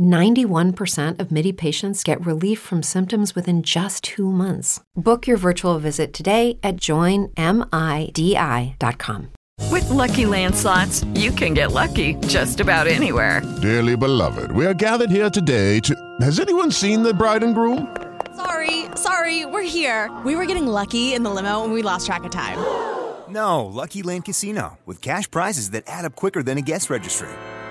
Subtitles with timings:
[0.00, 4.80] 91% of MIDI patients get relief from symptoms within just two months.
[4.94, 7.32] Book your virtual visit today at joinmidi.com.
[9.70, 13.42] With Lucky Land slots, you can get lucky just about anywhere.
[13.62, 15.94] Dearly beloved, we are gathered here today to.
[16.20, 17.96] Has anyone seen the bride and groom?
[18.36, 20.10] Sorry, sorry, we're here.
[20.24, 22.58] We were getting lucky in the limo and we lost track of time.
[23.28, 27.28] No, Lucky Land Casino, with cash prizes that add up quicker than a guest registry.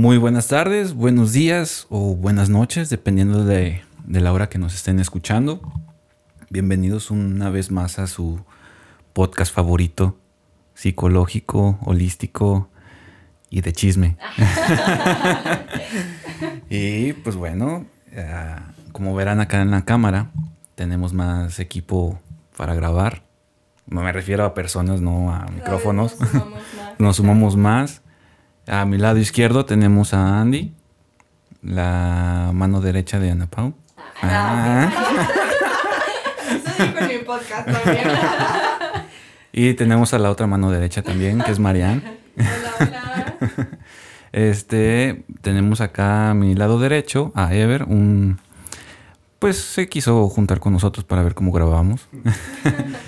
[0.00, 4.74] Muy buenas tardes, buenos días o buenas noches, dependiendo de, de, la hora que nos
[4.74, 5.60] estén escuchando.
[6.48, 8.42] Bienvenidos una vez más a su
[9.12, 10.16] podcast favorito,
[10.72, 12.70] psicológico, holístico
[13.50, 14.16] y de chisme.
[16.70, 17.84] y pues bueno,
[18.16, 20.30] uh, como verán acá en la cámara,
[20.76, 22.18] tenemos más equipo
[22.56, 23.22] para grabar.
[23.86, 26.18] No me refiero a personas, no a micrófonos.
[26.18, 26.94] Nos sumamos más.
[26.98, 28.02] nos sumamos más.
[28.70, 30.72] A mi lado izquierdo tenemos a Andy,
[31.60, 33.74] la mano derecha de Ana Pau.
[34.22, 34.92] Ah.
[36.78, 38.04] con mi podcast también.
[39.52, 42.20] y tenemos a la otra mano derecha también, que es Marianne.
[42.38, 43.68] Hola, hola.
[44.30, 48.38] Este, tenemos acá a mi lado derecho a Ever, un
[49.40, 52.08] pues se quiso juntar con nosotros para ver cómo grabamos.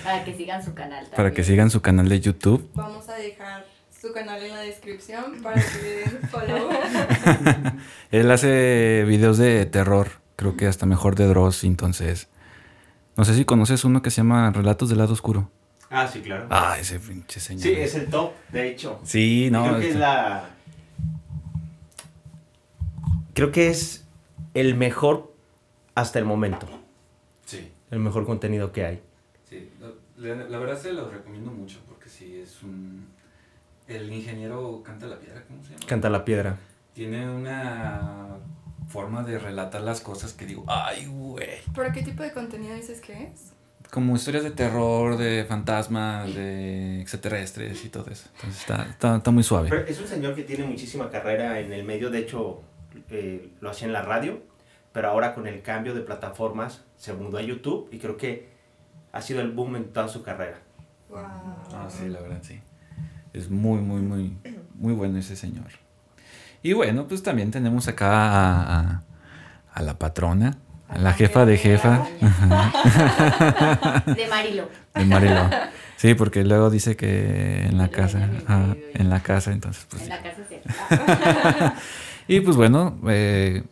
[0.03, 0.97] para que sigan su canal.
[1.03, 1.15] También.
[1.15, 2.69] Para que sigan su canal de YouTube.
[2.73, 3.72] Vamos a dejar
[4.03, 6.69] su canal en la descripción para que le den follow.
[8.11, 12.27] Él hace videos de terror, creo que hasta mejor de Dross, entonces...
[13.15, 15.49] No sé si conoces uno que se llama Relatos del lado oscuro.
[15.89, 16.47] Ah, sí, claro.
[16.49, 17.63] Ah, ese pinche señor.
[17.63, 18.99] Sí, es el top, de hecho.
[19.05, 19.63] Sí, no.
[19.63, 20.49] Creo que es la...
[23.33, 24.03] Creo que es
[24.53, 25.33] el mejor
[25.95, 26.67] hasta el momento.
[27.45, 27.71] Sí.
[27.89, 29.01] El mejor contenido que hay.
[29.49, 29.69] Sí,
[30.17, 33.12] la, la verdad se lo recomiendo mucho porque sí es un...
[33.87, 35.85] El ingeniero canta la piedra, ¿cómo se llama?
[35.87, 36.57] Canta la piedra.
[36.93, 38.37] Tiene una
[38.87, 41.59] forma de relatar las cosas que digo, ay, güey.
[41.73, 43.53] ¿Pero qué tipo de contenido dices que es?
[43.89, 48.29] Como historias de terror, de fantasmas, de extraterrestres y todo eso.
[48.35, 49.69] Entonces está, está, está muy suave.
[49.69, 52.61] Pero es un señor que tiene muchísima carrera en el medio, de hecho
[53.09, 54.41] eh, lo hacía en la radio,
[54.91, 58.49] pero ahora con el cambio de plataformas se mudó a YouTube y creo que
[59.11, 60.59] ha sido el boom en toda su carrera.
[61.09, 61.19] Wow.
[61.19, 62.59] Ah, sí, la verdad, sí.
[63.33, 64.37] Es muy, muy, muy,
[64.75, 65.65] muy bueno ese señor.
[66.61, 69.03] Y bueno, pues también tenemos acá a, a,
[69.73, 70.57] a la patrona,
[70.87, 72.05] a la jefa de jefa.
[74.05, 74.69] De Marilo.
[74.93, 75.49] De Marilo.
[75.97, 80.03] Sí, porque luego dice que en la casa, ah, en la casa, entonces pues.
[80.03, 80.57] En la casa sí.
[82.35, 83.63] y pues bueno, eh,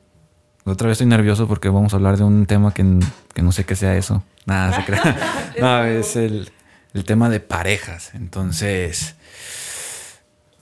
[0.64, 3.00] otra vez estoy nervioso porque vamos a hablar de un tema que,
[3.34, 4.24] que no sé qué sea eso.
[4.46, 5.18] Nada, se crea.
[5.60, 6.52] no, es el,
[6.94, 8.16] el tema de parejas.
[8.16, 9.16] Entonces,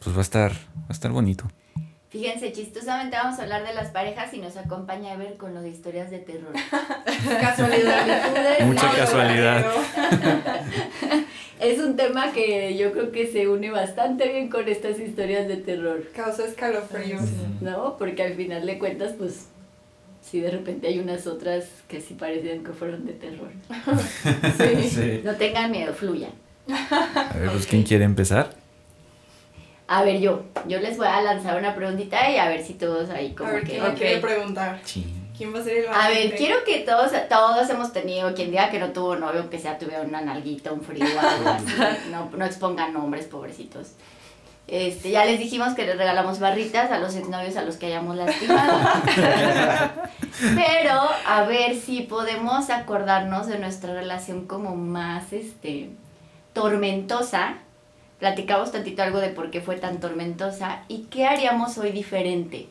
[0.09, 1.45] pues va a estar, va a estar bonito.
[2.09, 5.61] Fíjense, chistosamente vamos a hablar de las parejas y nos acompaña a ver con lo
[5.61, 6.51] de historias de terror.
[7.41, 8.61] Casualidad.
[8.65, 9.63] Mucha casualidad.
[11.59, 15.57] es un tema que yo creo que se une bastante bien con estas historias de
[15.57, 16.03] terror.
[16.15, 17.21] Causa escalofríos.
[17.61, 17.95] ¿No?
[17.99, 19.45] Porque al final de cuentas, pues,
[20.23, 23.51] sí, de repente hay unas otras que sí parecían que fueron de terror.
[24.57, 24.89] Sí.
[24.89, 25.21] Sí.
[25.23, 26.31] No tengan miedo, fluyan.
[26.67, 28.55] A ver, pues, ¿quién quiere empezar?
[29.91, 33.09] A ver, yo, yo les voy a lanzar una preguntita y a ver si todos
[33.09, 33.79] ahí como A ver, que...
[33.79, 34.79] ¿quién quiere preguntar?
[34.83, 35.05] Sí.
[35.35, 36.29] ¿Quién va a ser el A valiente?
[36.29, 39.79] ver, quiero que todos, todos hemos tenido, quien diga que no tuvo novio, aunque sea
[39.79, 41.65] tuviera una nalguita, un frío o algo así.
[42.11, 43.93] No, no expongan nombres, pobrecitos.
[44.67, 48.15] Este, ya les dijimos que les regalamos barritas a los exnovios a los que hayamos
[48.15, 48.77] lastimado.
[50.55, 55.89] Pero a ver si podemos acordarnos de nuestra relación como más este
[56.53, 57.55] tormentosa.
[58.19, 62.67] Platicamos tantito algo de por qué fue tan tormentosa y qué haríamos hoy diferente.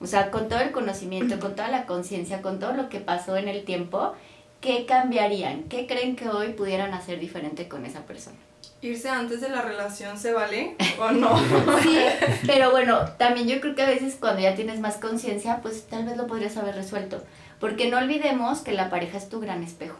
[0.00, 3.36] O sea, con todo el conocimiento, con toda la conciencia, con todo lo que pasó
[3.36, 4.14] en el tiempo,
[4.60, 5.64] ¿qué cambiarían?
[5.64, 8.36] ¿Qué creen que hoy pudieran hacer diferente con esa persona?
[8.82, 11.38] ¿Irse antes de la relación se vale o no?
[11.82, 11.98] Sí,
[12.46, 16.06] pero bueno, también yo creo que a veces cuando ya tienes más conciencia, pues tal
[16.06, 17.22] vez lo podrías haber resuelto.
[17.60, 19.96] Porque no olvidemos que la pareja es tu gran espejo.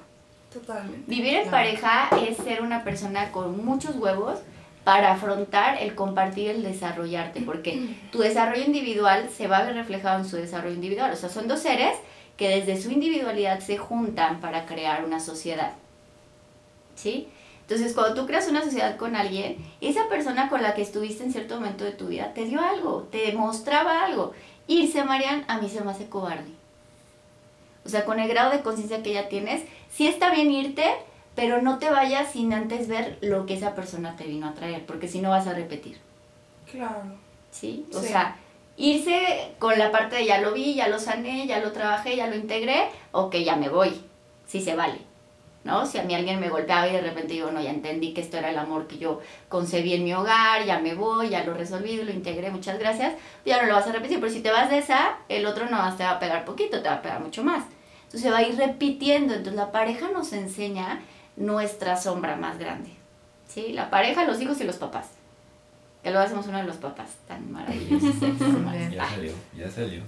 [0.52, 1.10] Totalmente.
[1.10, 4.40] Vivir en pareja es ser una persona con muchos huevos
[4.84, 10.18] para afrontar el compartir, el desarrollarte, porque tu desarrollo individual se va a ver reflejado
[10.18, 11.12] en su desarrollo individual.
[11.12, 11.96] O sea, son dos seres
[12.36, 15.72] que desde su individualidad se juntan para crear una sociedad.
[16.94, 17.28] ¿Sí?
[17.60, 21.30] Entonces, cuando tú creas una sociedad con alguien, esa persona con la que estuviste en
[21.30, 24.32] cierto momento de tu vida te dio algo, te mostraba algo.
[24.66, 26.59] Irse, Marian, a mí se me hace cobarde.
[27.90, 30.84] O sea, con el grado de conciencia que ya tienes, sí está bien irte,
[31.34, 34.86] pero no te vayas sin antes ver lo que esa persona te vino a traer,
[34.86, 35.98] porque si no vas a repetir.
[36.70, 37.02] Claro.
[37.50, 37.84] ¿Sí?
[37.92, 38.06] O Sí.
[38.08, 38.36] sea,
[38.76, 42.28] irse con la parte de ya lo vi, ya lo sané, ya lo trabajé, ya
[42.28, 44.00] lo integré, ok, ya me voy.
[44.46, 44.98] Sí se vale.
[45.62, 45.84] ¿No?
[45.84, 48.38] Si a mí alguien me golpeaba y de repente digo, no, ya entendí que esto
[48.38, 49.20] era el amor que yo
[49.50, 53.12] concebí en mi hogar, ya me voy, ya lo resolví, lo integré, muchas gracias,
[53.44, 54.20] ya no lo vas a repetir.
[54.20, 56.80] Pero si te vas de esa, el otro no más te va a pegar poquito,
[56.80, 57.64] te va a pegar mucho más.
[58.10, 59.34] Entonces se va a ir repitiendo.
[59.34, 61.00] Entonces la pareja nos enseña
[61.36, 62.90] nuestra sombra más grande.
[63.46, 63.72] ¿Sí?
[63.72, 65.06] La pareja, los hijos y los papás.
[66.02, 68.16] Que luego hacemos uno de los papás tan maravillosos.
[68.90, 70.02] Ya salió, ya salió.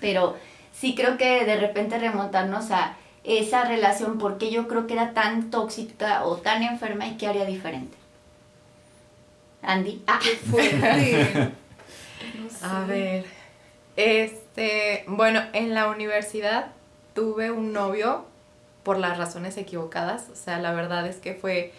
[0.00, 0.36] Pero
[0.72, 5.50] sí creo que de repente remontarnos a esa relación, porque yo creo que era tan
[5.50, 7.98] tóxica o tan enferma y qué haría diferente.
[9.60, 10.02] Andy.
[10.06, 10.20] Ah,
[10.50, 11.52] Fuerte.
[12.62, 13.26] A ver,
[13.96, 16.72] este, bueno, en la universidad
[17.14, 18.24] tuve un novio
[18.82, 21.72] por las razones equivocadas, o sea, la verdad es que fue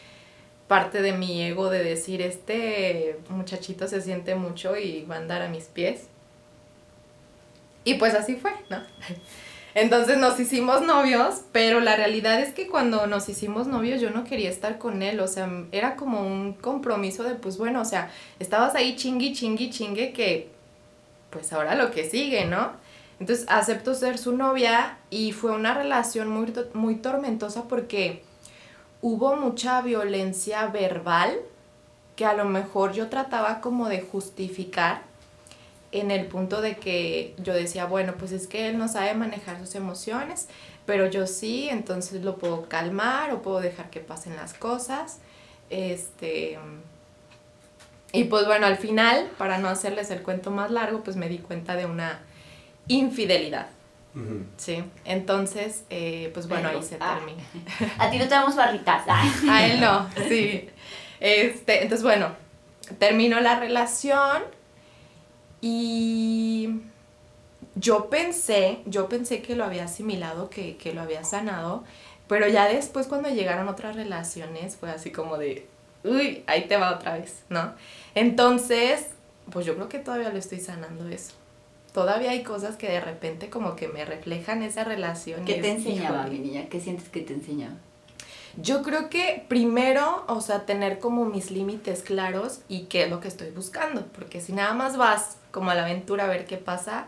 [0.67, 5.41] parte de mi ego de decir, este muchachito se siente mucho y va a andar
[5.41, 6.07] a mis pies.
[7.83, 8.81] Y pues así fue, ¿no?
[9.75, 14.23] Entonces nos hicimos novios, pero la realidad es que cuando nos hicimos novios yo no
[14.23, 18.11] quería estar con él, o sea, era como un compromiso de, pues bueno, o sea,
[18.39, 20.49] estabas ahí chingui, chingui, chingue que,
[21.31, 22.71] pues ahora lo que sigue, ¿no?
[23.19, 28.23] Entonces acepto ser su novia y fue una relación muy, muy tormentosa porque
[29.01, 31.39] hubo mucha violencia verbal
[32.15, 35.01] que a lo mejor yo trataba como de justificar
[35.91, 39.59] en el punto de que yo decía, bueno, pues es que él no sabe manejar
[39.59, 40.47] sus emociones,
[40.85, 45.19] pero yo sí, entonces lo puedo calmar o puedo dejar que pasen las cosas.
[45.69, 46.57] Este
[48.15, 51.39] y pues bueno, al final, para no hacerles el cuento más largo, pues me di
[51.39, 52.19] cuenta de una
[52.87, 53.67] infidelidad.
[54.57, 57.15] Sí, entonces, eh, pues bueno, Pero, ahí se ah.
[57.17, 57.43] termina.
[57.97, 59.03] a ti no te damos barritas.
[59.07, 59.23] Ah.
[59.49, 60.69] A él no, sí.
[61.19, 62.29] Este, entonces, bueno,
[62.99, 64.43] terminó la relación
[65.61, 66.81] y
[67.75, 71.83] yo pensé, yo pensé que lo había asimilado, que, que lo había sanado,
[72.27, 75.67] pero ya después cuando llegaron otras relaciones fue así como de,
[76.03, 77.73] uy, ahí te va otra vez, ¿no?
[78.13, 79.07] Entonces,
[79.51, 81.33] pues yo creo que todavía lo estoy sanando eso.
[81.93, 85.45] Todavía hay cosas que de repente como que me reflejan esa relación.
[85.45, 86.67] ¿Qué te es, enseñaba, mi niña?
[86.67, 87.75] ¿Qué sientes que te enseñaba?
[88.57, 93.19] Yo creo que primero, o sea, tener como mis límites claros y qué es lo
[93.19, 96.57] que estoy buscando, porque si nada más vas como a la aventura a ver qué
[96.57, 97.07] pasa,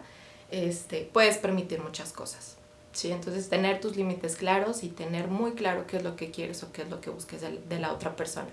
[0.52, 2.58] este, puedes permitir muchas cosas.
[2.94, 3.12] ¿sí?
[3.12, 6.72] Entonces, tener tus límites claros y tener muy claro qué es lo que quieres o
[6.72, 8.50] qué es lo que busques de, de la otra persona.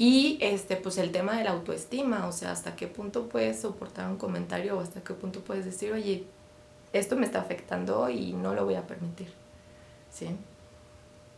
[0.00, 4.08] Y este, pues el tema de la autoestima, o sea, hasta qué punto puedes soportar
[4.08, 6.24] un comentario o hasta qué punto puedes decir, oye,
[6.94, 9.30] esto me está afectando y no lo voy a permitir.
[10.10, 10.34] ¿Sí?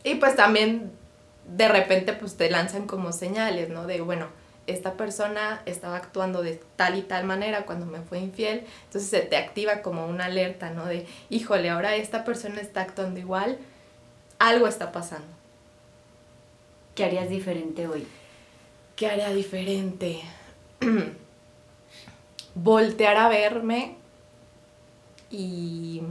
[0.05, 0.93] Y pues también
[1.45, 3.85] de repente pues te lanzan como señales, ¿no?
[3.85, 4.27] De, bueno,
[4.65, 9.19] esta persona estaba actuando de tal y tal manera cuando me fue infiel, entonces se
[9.19, 10.85] te activa como una alerta, ¿no?
[10.85, 13.57] De, híjole, ahora esta persona está actuando igual,
[14.39, 15.27] algo está pasando.
[16.95, 18.07] ¿Qué harías diferente hoy?
[18.95, 20.21] ¿Qué haría diferente?
[22.55, 23.95] Voltear a verme
[25.31, 26.01] y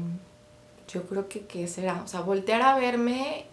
[0.89, 3.45] yo creo que qué será, o sea, voltear a verme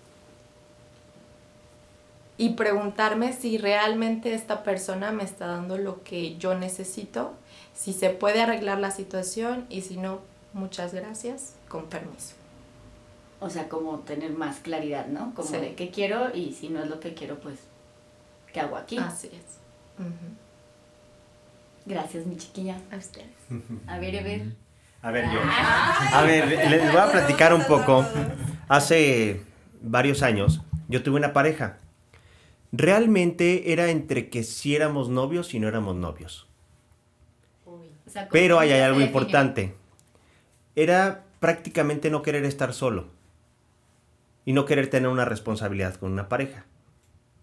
[2.37, 7.33] y preguntarme si realmente esta persona me está dando lo que yo necesito,
[7.75, 10.21] si se puede arreglar la situación y si no,
[10.53, 12.33] muchas gracias, con permiso.
[13.39, 15.33] O sea, como tener más claridad, ¿no?
[15.35, 15.57] Como Sí.
[15.57, 17.59] de qué quiero y si no es lo que quiero, pues,
[18.53, 18.97] ¿qué hago aquí?
[18.97, 19.59] Así es.
[21.85, 22.77] Gracias, mi chiquilla.
[22.91, 23.27] A ustedes.
[23.87, 24.55] A ver, a ver.
[25.01, 25.39] A ver, yo.
[25.41, 28.05] A ver, les voy a platicar un poco.
[28.67, 29.41] Hace
[29.81, 31.77] varios años yo tuve una pareja.
[32.71, 36.47] Realmente era entre que si éramos novios y no éramos novios.
[37.65, 39.75] O sea, ¿cómo Pero ahí hay algo importante.
[40.75, 43.09] Era prácticamente no querer estar solo.
[44.45, 46.65] y no querer tener una responsabilidad con una pareja.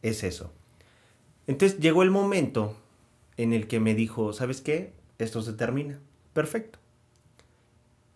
[0.02, 0.52] Es eso.
[1.46, 2.76] Entonces llegó el momento
[3.36, 4.92] en el que me dijo, ¿sabes qué?
[5.18, 5.98] Esto se termina.
[6.32, 6.78] Perfecto.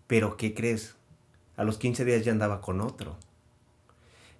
[0.06, 0.96] Pero ¿qué crees?
[1.56, 3.16] A los 15 días ya andaba con otro.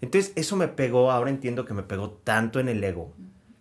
[0.00, 3.12] Entonces eso me pegó, ahora entiendo que me pegó tanto en el ego,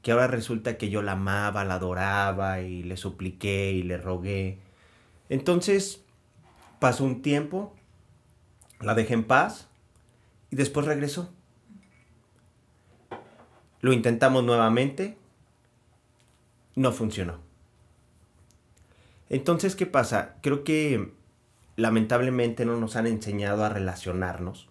[0.02, 4.58] que ahora resulta que yo la amaba, la adoraba y le supliqué y le rogué.
[5.28, 6.02] Entonces
[6.80, 7.76] pasó un tiempo,
[8.80, 9.68] la dejé en paz
[10.50, 11.30] y después regresó.
[13.82, 15.18] Lo intentamos nuevamente,
[16.76, 17.40] no funcionó.
[19.30, 20.36] Entonces, ¿qué pasa?
[20.42, 21.14] Creo que
[21.76, 24.70] lamentablemente no nos han enseñado a relacionarnos,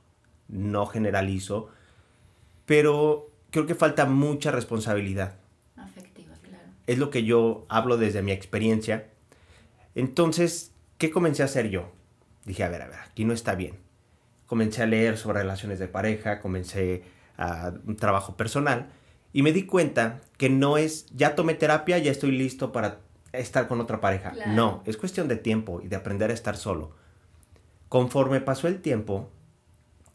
[0.49, 1.69] no generalizo,
[2.67, 5.37] pero creo que falta mucha responsabilidad.
[5.77, 6.65] Afectiva, claro.
[6.87, 9.09] Es lo que yo hablo desde mi experiencia.
[9.95, 11.93] Entonces, ¿qué comencé a hacer yo?
[12.45, 13.79] Dije, a ver, a ver, aquí no está bien.
[14.47, 17.05] Comencé a leer sobre relaciones de pareja, comencé
[17.37, 18.91] a un trabajo personal
[19.33, 23.01] y me di cuenta que no es, ya tomé terapia, ya estoy listo para
[23.33, 24.31] estar con otra pareja.
[24.31, 24.53] Claro.
[24.53, 26.93] No, es cuestión de tiempo y de aprender a estar solo.
[27.89, 29.31] Conforme pasó el tiempo,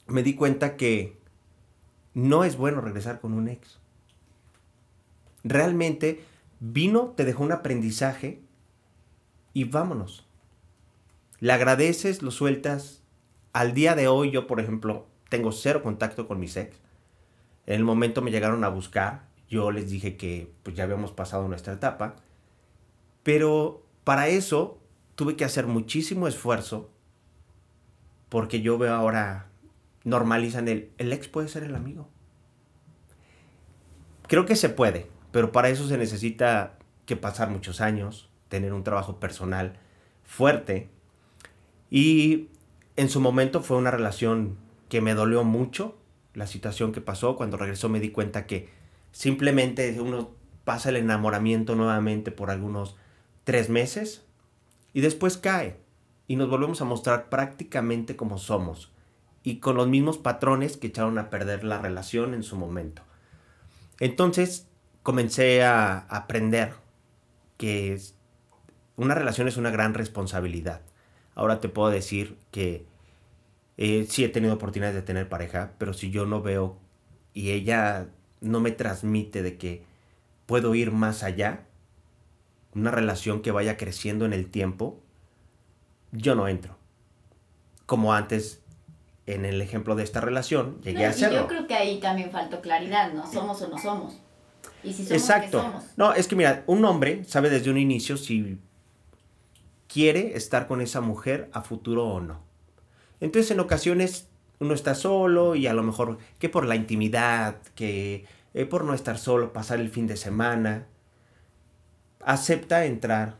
[0.07, 1.19] me di cuenta que
[2.13, 3.79] no es bueno regresar con un ex.
[5.43, 6.23] Realmente
[6.59, 8.41] vino, te dejó un aprendizaje
[9.53, 10.25] y vámonos.
[11.39, 13.01] Le agradeces, lo sueltas.
[13.51, 16.82] Al día de hoy yo, por ejemplo, tengo cero contacto con mis ex.
[17.65, 19.27] En el momento me llegaron a buscar.
[19.49, 22.15] Yo les dije que pues, ya habíamos pasado nuestra etapa.
[23.23, 24.79] Pero para eso
[25.15, 26.89] tuve que hacer muchísimo esfuerzo.
[28.29, 29.47] Porque yo veo ahora,
[30.03, 32.09] normalizan el, el ex puede ser el amigo.
[34.27, 38.83] Creo que se puede, pero para eso se necesita que pasar muchos años, tener un
[38.83, 39.77] trabajo personal
[40.23, 40.89] fuerte.
[41.91, 42.47] Y
[42.95, 44.57] en su momento fue una relación
[44.89, 45.97] que me dolió mucho,
[46.33, 47.35] la situación que pasó.
[47.35, 48.69] Cuando regresó me di cuenta que
[49.11, 50.31] simplemente uno
[50.63, 52.95] pasa el enamoramiento nuevamente por algunos
[53.43, 54.23] tres meses
[54.93, 55.77] y después cae
[56.27, 58.91] y nos volvemos a mostrar prácticamente como somos
[59.43, 63.01] y con los mismos patrones que echaron a perder la relación en su momento.
[63.99, 64.67] Entonces
[65.03, 66.73] comencé a aprender
[67.57, 67.99] que
[68.95, 70.81] una relación es una gran responsabilidad.
[71.35, 72.85] Ahora te puedo decir que
[73.77, 76.77] eh, sí he tenido oportunidades de tener pareja, pero si yo no veo
[77.33, 78.07] y ella
[78.41, 79.83] no me transmite de que
[80.45, 81.65] puedo ir más allá,
[82.75, 84.99] una relación que vaya creciendo en el tiempo,
[86.11, 86.77] yo no entro.
[87.85, 88.61] Como antes,
[89.25, 91.41] en el ejemplo de esta relación, llegué No, a y hacerlo.
[91.41, 93.25] yo creo que ahí también faltó claridad, ¿no?
[93.31, 94.15] Somos o no somos.
[94.83, 95.59] Y si somos, Exacto.
[95.59, 95.83] ¿qué somos?
[95.97, 98.57] No, es que mira, un hombre sabe desde un inicio si
[99.87, 102.41] quiere estar con esa mujer a futuro o no.
[103.23, 104.27] Entonces en ocasiones
[104.59, 108.93] uno está solo y a lo mejor que por la intimidad, que eh, por no
[108.93, 110.85] estar solo, pasar el fin de semana,
[112.19, 113.37] acepta entrar.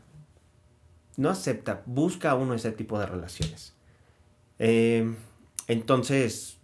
[1.16, 3.74] No acepta, busca uno ese tipo de relaciones.
[4.58, 5.14] Eh,
[5.68, 6.58] entonces,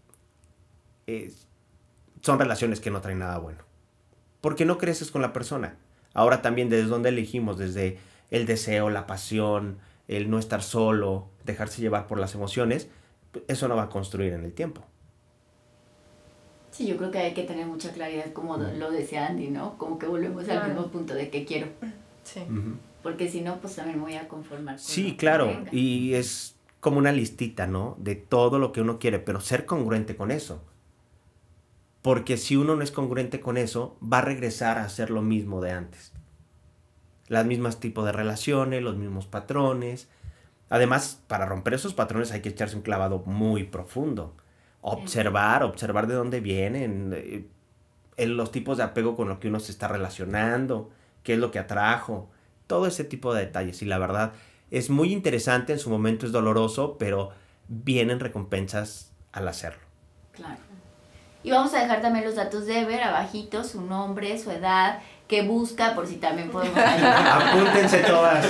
[2.20, 3.70] son relaciones que no traen nada bueno
[4.40, 5.76] porque no creces con la persona.
[6.14, 7.98] Ahora también desde donde elegimos, desde
[8.30, 12.88] el deseo, la pasión, el no estar solo, dejarse llevar por las emociones,
[13.48, 14.82] eso no va a construir en el tiempo.
[16.70, 19.76] Sí, yo creo que hay que tener mucha claridad, como lo decía Andy, ¿no?
[19.76, 20.68] Como que volvemos al Claro.
[20.68, 21.66] mismo punto de que quiero.
[22.22, 22.40] Sí.
[23.02, 24.76] Porque si no, pues también me voy a conformar.
[24.76, 25.70] con Sí, claro, venga.
[25.72, 27.96] y es como una listita, ¿no?
[27.98, 30.62] De todo lo que uno quiere, pero ser congruente con eso.
[32.02, 35.60] Porque si uno no es congruente con eso, va a regresar a hacer lo mismo
[35.60, 36.12] de antes.
[37.28, 40.08] Las mismas tipos de relaciones, los mismos patrones.
[40.70, 44.34] Además, para romper esos patrones hay que echarse un clavado muy profundo.
[44.80, 49.72] Observar, observar de dónde vienen, eh, los tipos de apego con lo que uno se
[49.72, 50.90] está relacionando,
[51.22, 52.30] qué es lo que atrajo,
[52.66, 53.82] todo ese tipo de detalles.
[53.82, 54.32] Y la verdad,
[54.70, 57.30] es muy interesante, en su momento es doloroso, pero
[57.68, 59.82] vienen recompensas al hacerlo.
[60.32, 60.60] Claro.
[61.42, 65.00] Y vamos a dejar también los datos de Ever abajito, su nombre, su edad,
[65.30, 67.48] qué busca, por si también podemos ayudar.
[67.48, 68.44] Apúntense todas.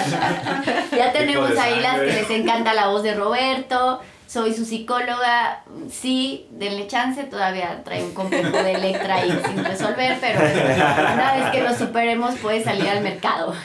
[0.91, 4.01] ya tenemos ahí las que les encanta la voz de Roberto.
[4.27, 5.63] Soy su psicóloga.
[5.91, 7.23] Sí, denle chance.
[7.25, 12.37] Todavía trae un complejo de Electra ahí sin resolver, pero una vez que lo superemos
[12.37, 13.55] puede salir al mercado.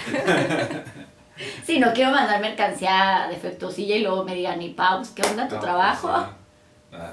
[1.65, 5.55] Sí, no quiero mandar mercancía defectuosilla y luego me digan, y Paus, ¿qué onda tu
[5.55, 6.07] No, trabajo?
[6.89, 7.11] pues, ah,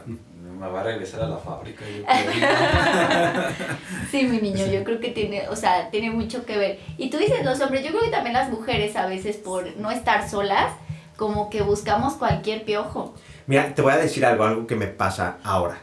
[0.58, 1.84] me va a regresar a la fábrica.
[1.88, 2.04] yo.
[4.10, 6.78] Sí, mi niño, yo creo que tiene, o sea, tiene mucho que ver.
[6.98, 9.90] Y tú dices los hombres, yo creo que también las mujeres a veces por no
[9.90, 10.72] estar solas,
[11.16, 13.14] como que buscamos cualquier piojo.
[13.46, 15.78] Mira, te voy a decir algo, algo que me pasa ahora.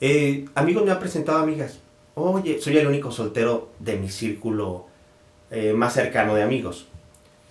[0.00, 1.78] Eh, amigos me han presentado amigas.
[2.14, 4.86] Oye, soy el único soltero de mi círculo
[5.50, 6.86] eh, más cercano de amigos.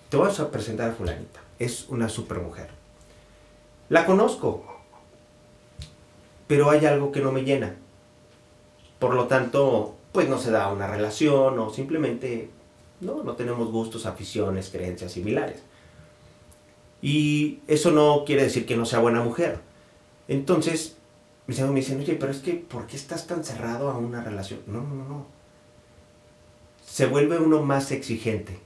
[0.10, 1.40] Te voy a presentar a fulanita.
[1.60, 2.70] Es una super mujer.
[3.90, 4.77] La conozco,
[6.48, 7.76] pero hay algo que no me llena.
[9.00, 12.50] Por lo tanto, pues no se da una relación o simplemente
[13.02, 15.62] no, no tenemos gustos, aficiones, creencias similares.
[17.02, 19.60] Y eso no quiere decir que no sea buena mujer.
[20.28, 20.98] Entonces,
[21.46, 24.24] mis amigos me dicen, oye, pero es que, ¿por qué estás tan cerrado a una
[24.24, 24.62] relación?
[24.66, 25.26] No, no, no, no.
[26.86, 28.60] Se vuelve uno más exigente.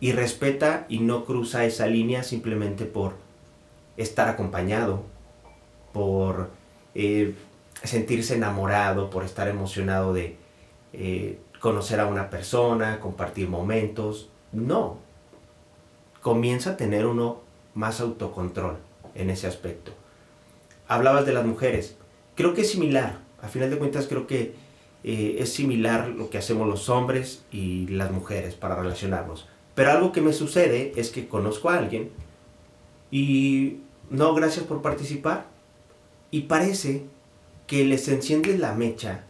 [0.00, 3.14] Y respeta y no cruza esa línea simplemente por
[3.96, 5.04] estar acompañado,
[5.94, 6.50] por
[6.94, 7.34] eh,
[7.84, 10.36] sentirse enamorado, por estar emocionado de
[10.92, 14.28] eh, conocer a una persona, compartir momentos.
[14.52, 14.98] No.
[16.20, 17.40] Comienza a tener uno
[17.74, 18.76] más autocontrol
[19.14, 19.92] en ese aspecto.
[20.88, 21.96] Hablabas de las mujeres.
[22.34, 23.18] Creo que es similar.
[23.40, 24.54] A final de cuentas creo que
[25.04, 29.48] eh, es similar lo que hacemos los hombres y las mujeres para relacionarnos.
[29.76, 32.10] Pero algo que me sucede es que conozco a alguien
[33.12, 33.78] y
[34.10, 35.53] no, gracias por participar.
[36.34, 37.04] Y parece
[37.68, 39.22] que les enciende la mecha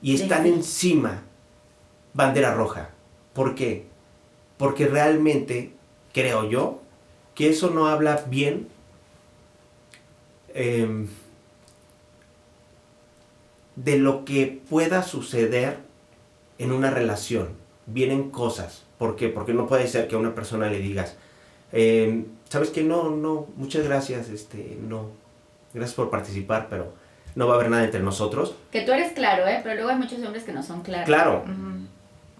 [0.00, 1.24] y están encima
[2.14, 2.90] bandera roja.
[3.32, 3.86] ¿Por qué?
[4.58, 5.72] Porque realmente
[6.14, 6.80] creo yo
[7.34, 8.68] que eso no habla bien
[10.54, 11.08] em,
[13.74, 15.78] de lo que pueda suceder
[16.58, 17.48] en una relación.
[17.86, 18.84] Vienen cosas.
[18.98, 19.28] ¿Por qué?
[19.30, 21.16] Porque no puede ser que a una persona le digas,
[21.72, 25.21] em, ¿sabes que No, no, muchas gracias, este, no.
[25.74, 26.92] Gracias por participar, pero
[27.34, 28.54] no va a haber nada entre nosotros.
[28.70, 29.60] Que tú eres claro, ¿eh?
[29.62, 31.06] Pero luego hay muchos hombres que no son claros.
[31.06, 31.44] Claro.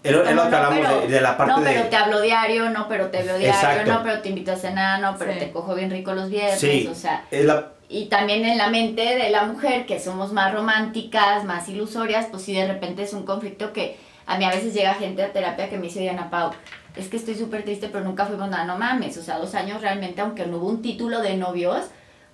[0.03, 1.59] Es lo que hablamos de, la parte de...
[1.59, 4.57] No, pero te hablo diario, no, pero te veo diario, no, pero te invito a
[4.57, 6.87] cenar, no, pero te cojo bien rico los viernes, sí.
[6.91, 7.25] o sea...
[7.31, 7.69] Es la...
[7.87, 12.43] Y también en la mente de la mujer, que somos más románticas, más ilusorias, pues
[12.43, 15.69] sí de repente es un conflicto que a mí a veces llega gente a terapia
[15.69, 16.51] que me dice, Diana Pau,
[16.95, 19.81] es que estoy súper triste, pero nunca fuimos nada, no mames, o sea, dos años
[19.81, 21.85] realmente, aunque no hubo un título de novios,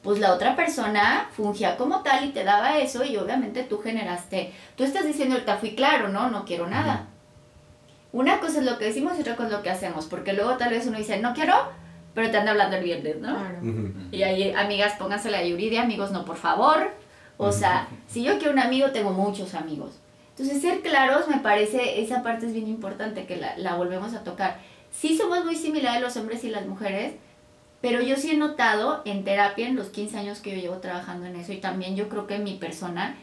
[0.03, 4.53] pues la otra persona fungía como tal y te daba eso y obviamente tú generaste,
[4.75, 6.29] tú estás diciendo ahorita fui claro, ¿no?
[6.29, 7.07] No quiero nada.
[8.11, 10.57] Una cosa es lo que decimos y otra cosa es lo que hacemos, porque luego
[10.57, 11.53] tal vez uno dice, no quiero,
[12.15, 13.37] pero te anda hablando el viernes, ¿no?
[14.11, 16.91] Y ahí, amigas, pónganse la Yuri de amigos, no, por favor.
[17.37, 19.99] O sea, si yo quiero un amigo, tengo muchos amigos.
[20.31, 24.23] Entonces, ser claros me parece, esa parte es bien importante que la, la volvemos a
[24.23, 24.59] tocar.
[24.91, 27.13] Sí somos muy similares los hombres y las mujeres,
[27.81, 31.25] pero yo sí he notado en terapia, en los 15 años que yo llevo trabajando
[31.25, 33.15] en eso, y también yo creo que en mi persona,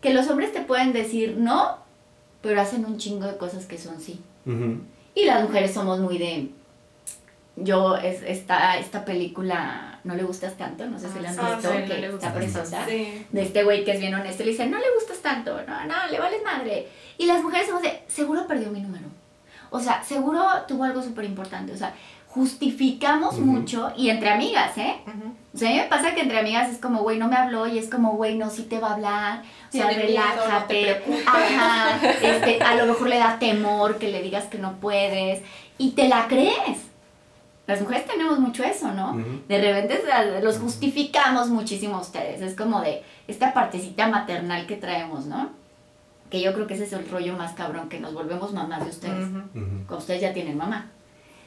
[0.00, 1.78] que los hombres te pueden decir no,
[2.40, 4.20] pero hacen un chingo de cosas que son sí.
[5.14, 6.50] Y las mujeres somos muy de...
[7.56, 11.70] Yo, es, esta, esta película, No le gustas tanto, no sé si la han visto,
[11.70, 15.18] que está preciosa, de este güey que es bien honesto, le dice, no le gustas
[15.18, 16.88] tanto, no, no, le vales madre.
[17.16, 19.06] Y las mujeres somos de, seguro perdió mi número.
[19.70, 21.72] O sea, seguro tuvo algo súper importante.
[21.72, 21.94] O sea,
[22.34, 24.96] justificamos mucho y entre amigas, ¿eh?
[25.54, 27.66] O sea, a mí me pasa que entre amigas es como, güey, no me habló
[27.68, 29.42] y es como, güey, no, sí te va a hablar.
[29.68, 31.02] O sea, relájate.
[31.26, 31.98] ajá.
[32.20, 35.42] Este, a lo mejor le da temor que le digas que no puedes
[35.78, 36.78] y te la crees.
[37.68, 39.16] Las mujeres tenemos mucho eso, ¿no?
[39.48, 40.02] De repente
[40.42, 42.42] los justificamos muchísimo a ustedes.
[42.42, 45.50] Es como de esta partecita maternal que traemos, ¿no?
[46.30, 48.90] Que yo creo que ese es el rollo más cabrón, que nos volvemos mamás de
[48.90, 49.28] ustedes.
[49.86, 50.90] Con ustedes ya tienen mamá.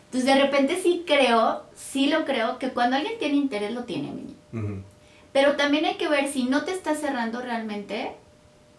[0.07, 4.11] Entonces de repente sí creo, sí lo creo, que cuando alguien tiene interés lo tiene,
[4.11, 4.83] niño.
[5.33, 8.13] Pero también hay que ver si no te estás cerrando realmente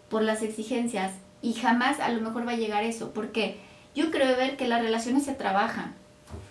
[0.09, 3.57] por las exigencias y jamás a lo mejor va a llegar eso, porque
[3.95, 5.93] yo creo ver que las relaciones se trabajan.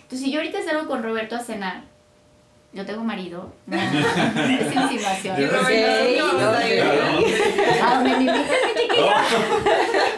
[0.03, 1.83] Entonces si yo ahorita salgo con Roberto a cenar,
[2.73, 3.53] yo tengo marido.
[3.71, 5.37] es insinuación.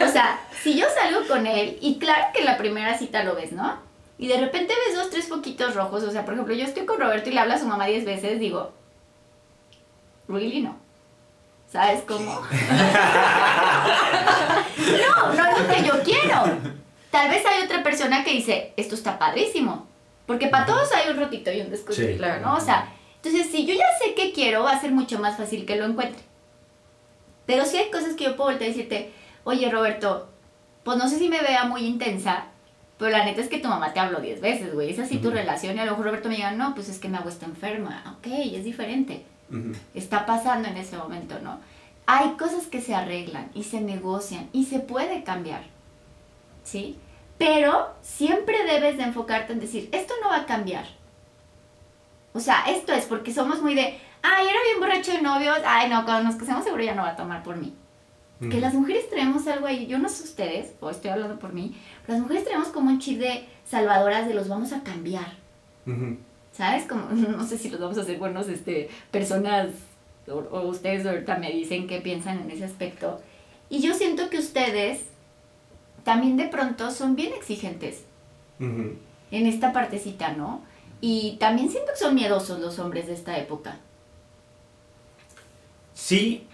[0.01, 3.35] O sea, si yo salgo con él, y claro que en la primera cita lo
[3.35, 3.90] ves, ¿no?
[4.21, 6.03] Y de repente ves dos, tres poquitos rojos.
[6.03, 8.05] O sea, por ejemplo, yo estoy con Roberto y le habla a su mamá diez
[8.05, 8.71] veces, digo,
[10.27, 10.77] really no.
[11.67, 12.31] ¿Sabes cómo?
[14.77, 16.43] no, no es lo que yo quiero.
[17.09, 19.87] Tal vez hay otra persona que dice, esto está padrísimo.
[20.27, 22.57] Porque para todos hay un rotito y un descuido, claro, ¿no?
[22.57, 25.65] O sea, entonces si yo ya sé qué quiero, va a ser mucho más fácil
[25.65, 26.21] que lo encuentre.
[27.47, 29.11] Pero sí hay cosas que yo puedo voltear y decirte,
[29.45, 30.29] oye Roberto,
[30.83, 32.51] pues no sé si me vea muy intensa,
[33.01, 34.91] pero la neta es que tu mamá te habló 10 veces, güey.
[34.91, 35.75] Es así tu relación.
[35.75, 38.15] Y a lo mejor Roberto me diga, no, pues es que mi abuela está enferma.
[38.15, 39.25] Ok, es diferente.
[39.95, 41.59] Está pasando en ese momento, ¿no?
[42.05, 45.63] Hay cosas que se arreglan y se negocian y se puede cambiar.
[46.63, 46.99] ¿Sí?
[47.39, 50.85] Pero siempre debes de enfocarte en decir, esto no va a cambiar.
[52.33, 55.89] O sea, esto es porque somos muy de, ay, era bien borracho de novios, ay,
[55.89, 57.73] no, cuando nos casemos seguro ya no va a tomar por mí.
[58.49, 61.77] Que las mujeres traemos algo ahí, yo no sé ustedes, o estoy hablando por mí,
[62.01, 65.33] pero las mujeres traemos como un chip de salvadoras de los vamos a cambiar.
[66.51, 66.85] ¿Sabes?
[66.85, 69.69] Como, no sé si los vamos a hacer buenos este, personas,
[70.27, 73.21] o, o ustedes ahorita me dicen qué piensan en ese aspecto.
[73.69, 75.03] Y yo siento que ustedes
[76.03, 78.03] también de pronto son bien exigentes
[78.59, 80.61] en esta partecita, ¿no?
[80.99, 83.79] Y también siento que son miedosos los hombres de esta época.
[85.95, 86.45] Sí,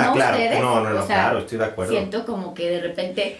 [0.00, 0.60] ¿No claro, ustedes?
[0.60, 1.92] no, no, no, O sea, claro, estoy de acuerdo.
[1.92, 3.38] Siento como que de repente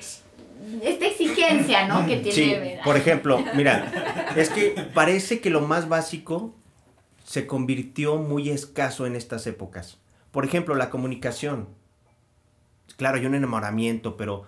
[0.82, 2.06] esta exigencia, ¿no?
[2.06, 2.84] Que tiene Sí, ¿verdad?
[2.84, 6.54] por ejemplo, mira, es que parece que lo más básico
[7.24, 9.98] se convirtió muy escaso en estas épocas.
[10.30, 11.68] Por ejemplo, la comunicación.
[12.96, 14.44] Claro, hay un enamoramiento, pero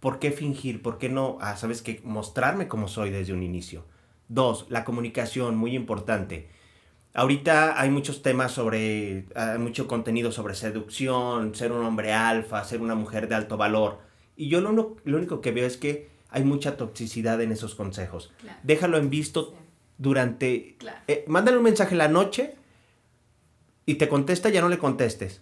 [0.00, 0.82] ¿por qué fingir?
[0.82, 3.84] ¿Por qué no, ah, sabes que mostrarme como soy desde un inicio?
[4.28, 6.48] Dos, la comunicación, muy importante.
[7.14, 12.80] Ahorita hay muchos temas sobre, hay mucho contenido sobre seducción, ser un hombre alfa, ser
[12.80, 13.98] una mujer de alto valor.
[14.36, 17.74] Y yo lo, uno- lo único que veo es que hay mucha toxicidad en esos
[17.74, 18.32] consejos.
[18.40, 18.58] Claro.
[18.62, 19.54] Déjalo en visto
[19.96, 20.76] durante...
[20.78, 20.98] Claro.
[21.08, 22.54] eh, mándale un mensaje en la noche
[23.86, 25.40] y te contesta, ya no le contestes.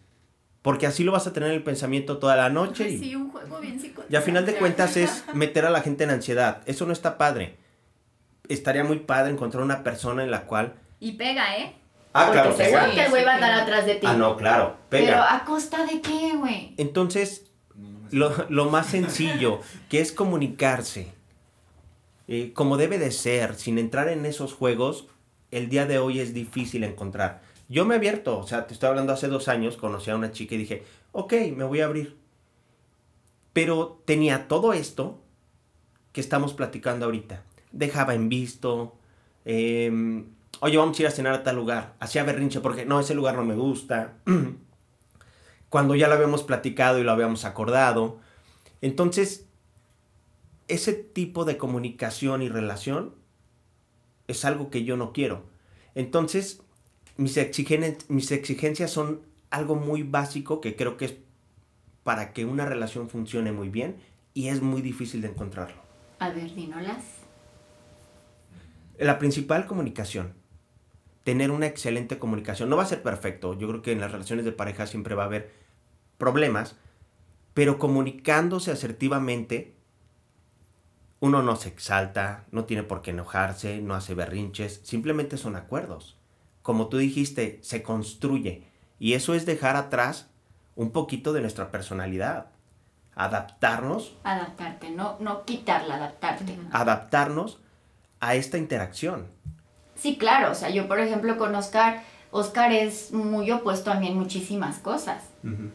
[0.63, 2.89] Porque así lo vas a tener en el pensamiento toda la noche.
[2.91, 4.13] Y, sí, un juego bien psicológico.
[4.13, 6.63] y a final de cuentas es meter a la gente en ansiedad.
[6.67, 7.57] Eso no está padre.
[8.49, 10.75] Estaría muy padre encontrar una persona en la cual...
[11.01, 11.75] Y pega, ¿eh?
[12.13, 12.95] Ah, Porque claro, seguro pega.
[12.95, 14.07] que el güey va a andar atrás de ti.
[14.09, 14.77] Ah, no, claro.
[14.89, 15.07] Pega.
[15.07, 16.75] Pero a costa de qué, güey.
[16.79, 17.51] Entonces,
[18.11, 21.13] lo, lo más sencillo, que es comunicarse,
[22.29, 25.07] eh, como debe de ser, sin entrar en esos juegos,
[25.51, 27.43] el día de hoy es difícil encontrar.
[27.69, 30.33] Yo me he abierto, o sea, te estoy hablando hace dos años, conocí a una
[30.33, 32.17] chica y dije, ok, me voy a abrir.
[33.53, 35.21] Pero tenía todo esto
[36.13, 37.43] que estamos platicando ahorita.
[37.73, 38.97] Dejaba en visto,
[39.45, 40.27] em,
[40.67, 41.95] oye, vamos a ir a cenar a tal lugar.
[42.01, 44.15] Hacía berrinche porque no, ese lugar no me gusta.
[45.69, 48.19] Cuando ya lo habíamos platicado y lo habíamos acordado.
[48.81, 49.47] Entonces,
[50.69, 53.15] ese tipo de comunicación y relación
[54.29, 55.45] es algo que yo no quiero.
[55.95, 56.63] Entonces,
[57.17, 61.15] mis, exigen- mis exigencias son algo muy básico que creo que es
[62.03, 63.97] para que una relación funcione muy bien
[64.35, 65.77] y es muy difícil de encontrarlo.
[66.19, 67.03] A ver, dinolas.
[68.99, 70.35] La principal comunicación.
[71.27, 72.71] Tener una excelente comunicación.
[72.71, 73.59] No va a ser perfecto.
[73.59, 75.51] Yo creo que en las relaciones de pareja siempre va a haber
[76.19, 76.77] problemas.
[77.53, 79.75] Pero comunicándose asertivamente,
[81.19, 84.81] uno no se exalta, no tiene por qué enojarse, no hace berrinches.
[84.85, 86.17] Simplemente son acuerdos.
[86.63, 88.63] Como tú dijiste, se construye.
[89.01, 90.29] Y eso es dejar atrás
[90.77, 92.51] un poquito de nuestra personalidad.
[93.17, 96.57] Adaptarnos Adaptarte, no, no quitarla, adaptarte.
[96.71, 97.59] adaptarnos
[98.21, 99.27] a esta interacción.
[99.97, 104.09] Sí, claro, o sea, yo por ejemplo con Oscar, Oscar es muy opuesto a mí
[104.09, 105.25] en muchísimas cosas.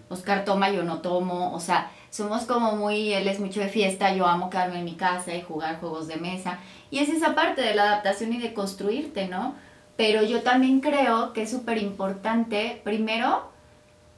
[0.10, 4.14] Oscar toma, yo no tomo, o sea, somos como muy, él es mucho de fiesta,
[4.14, 6.60] yo amo quedarme en mi casa y jugar juegos de mesa.
[6.90, 9.56] Y es esa parte de la adaptación y de construirte, ¿no?
[9.96, 13.50] Pero yo también creo que es súper importante, primero,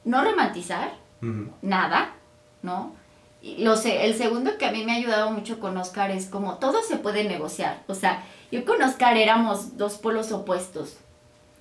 [0.04, 0.92] no romantizar,
[1.62, 2.14] nada,
[2.62, 2.92] ¿no?
[3.40, 6.26] Y lo sé, el segundo que a mí me ha ayudado mucho con Oscar es
[6.26, 7.82] como todo se puede negociar.
[7.86, 10.96] O sea, yo con Oscar éramos dos polos opuestos.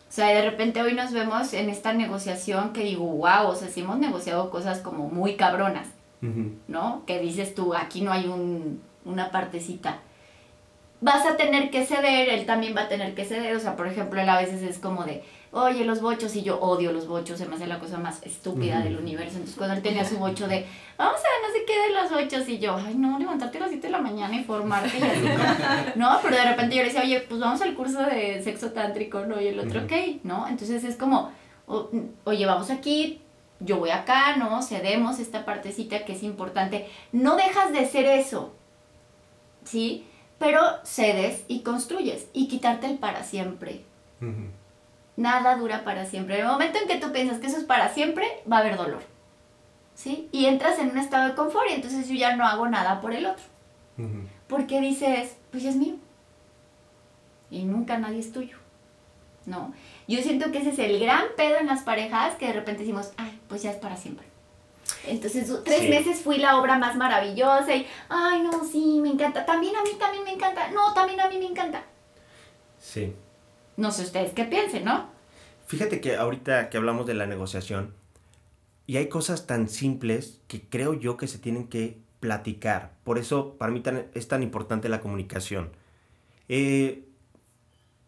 [0.07, 3.67] O sea, de repente hoy nos vemos en esta negociación que digo, wow, o sea,
[3.67, 5.87] sí hemos negociado cosas como muy cabronas,
[6.67, 7.03] ¿no?
[7.07, 10.01] Que dices tú, aquí no hay un, una partecita.
[11.01, 13.55] Vas a tener que ceder, él también va a tener que ceder.
[13.55, 16.59] O sea, por ejemplo, él a veces es como de, oye, los bochos, y yo
[16.59, 19.33] odio los bochos, se me hace la cosa más estúpida del universo.
[19.35, 20.65] Entonces, cuando él tenía su bocho de,
[20.97, 23.61] vamos a ver, no sé qué de los bochos, y yo, ay, no, levantarte a
[23.61, 26.19] las 7 de la mañana y formarte, y así, ¿no?
[26.23, 29.39] Pero de repente yo le decía, oye, pues vamos al curso de sexo tántrico, ¿no?
[29.39, 29.91] Y el otro, ok,
[30.23, 30.47] ¿no?
[30.47, 31.31] Entonces es como,
[31.67, 31.89] o-
[32.25, 33.21] oye, vamos aquí,
[33.59, 34.61] yo voy acá, ¿no?
[34.63, 36.89] Cedemos esta partecita que es importante.
[37.11, 38.51] No dejas de ser eso,
[39.63, 40.05] ¿sí?
[40.39, 43.83] Pero cedes y construyes y quitarte el para siempre.
[45.15, 46.35] Nada dura para siempre.
[46.39, 48.77] En el momento en que tú piensas que eso es para siempre, va a haber
[48.77, 49.03] dolor.
[49.95, 50.27] ¿Sí?
[50.31, 53.13] Y entras en un estado de confort y entonces yo ya no hago nada por
[53.13, 53.43] el otro.
[54.47, 55.95] Porque dices, pues ya es mío.
[57.51, 58.57] Y nunca nadie es tuyo.
[59.45, 59.73] ¿No?
[60.07, 63.11] Yo siento que ese es el gran pedo en las parejas que de repente decimos,
[63.17, 64.25] ay, pues ya es para siempre.
[65.05, 65.89] Entonces, tres Sí.
[65.89, 69.45] meses fui la obra más maravillosa y, ay, no, sí, me encanta.
[69.45, 70.71] También a mí, también me encanta.
[70.71, 71.83] No, también a mí me encanta.
[72.79, 73.13] Sí.
[73.77, 75.09] No sé ustedes qué piensen, ¿no?
[75.67, 77.93] Fíjate que ahorita que hablamos de la negociación,
[78.85, 82.91] y hay cosas tan simples que creo yo que se tienen que platicar.
[83.03, 85.69] Por eso para mí tan- es tan importante la comunicación.
[86.49, 87.05] Eh,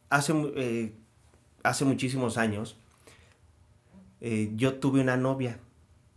[0.10, 0.93] hace, eh,
[1.63, 2.78] hace muchísimos años
[4.21, 5.60] eh, yo tuve una novia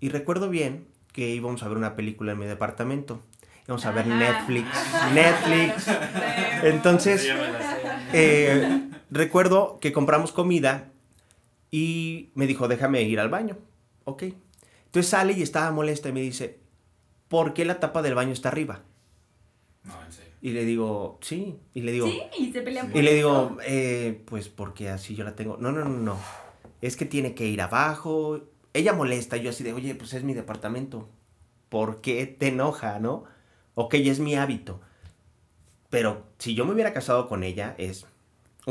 [0.01, 3.21] y recuerdo bien que íbamos a ver una película en mi departamento.
[3.67, 4.67] Íbamos a ver Netflix.
[5.15, 5.87] Netflix.
[6.65, 7.29] Entonces,
[8.13, 10.91] eh, recuerdo que compramos comida
[11.71, 13.59] y me dijo, déjame ir al baño.
[14.05, 14.25] Ok.
[14.87, 16.59] Entonces sale y estaba molesta y me dice,
[17.29, 18.83] ¿por qué la tapa del baño está arriba?
[19.85, 20.33] No, en serio.
[20.41, 21.59] Y le digo, sí.
[21.75, 25.15] Y le digo, Sí, y se pelean por y le digo, eh, pues porque así
[25.15, 25.57] yo la tengo.
[25.59, 26.17] No, no, no, no.
[26.81, 28.41] Es que tiene que ir abajo.
[28.73, 29.37] Ella molesta.
[29.37, 31.09] Yo así de, oye, pues es mi departamento.
[31.69, 33.25] ¿Por qué te enoja, no?
[33.75, 34.81] Ok, es mi hábito.
[35.91, 38.07] Pero si yo me hubiera casado con ella, es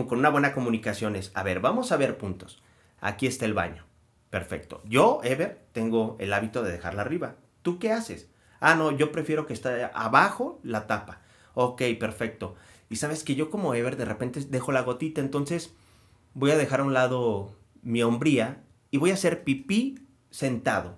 [0.05, 1.15] con una buena comunicación.
[1.15, 2.61] Es, a ver, vamos a ver puntos.
[2.99, 3.85] Aquí está el baño.
[4.29, 4.81] Perfecto.
[4.85, 7.35] Yo, Ever, tengo el hábito de dejarla arriba.
[7.61, 8.29] ¿Tú qué haces?
[8.59, 11.21] Ah, no, yo prefiero que esté abajo la tapa.
[11.53, 12.55] Ok, perfecto.
[12.89, 15.73] Y sabes que yo como Ever de repente dejo la gotita, entonces
[16.33, 20.97] voy a dejar a un lado mi hombría y voy a hacer pipí sentado.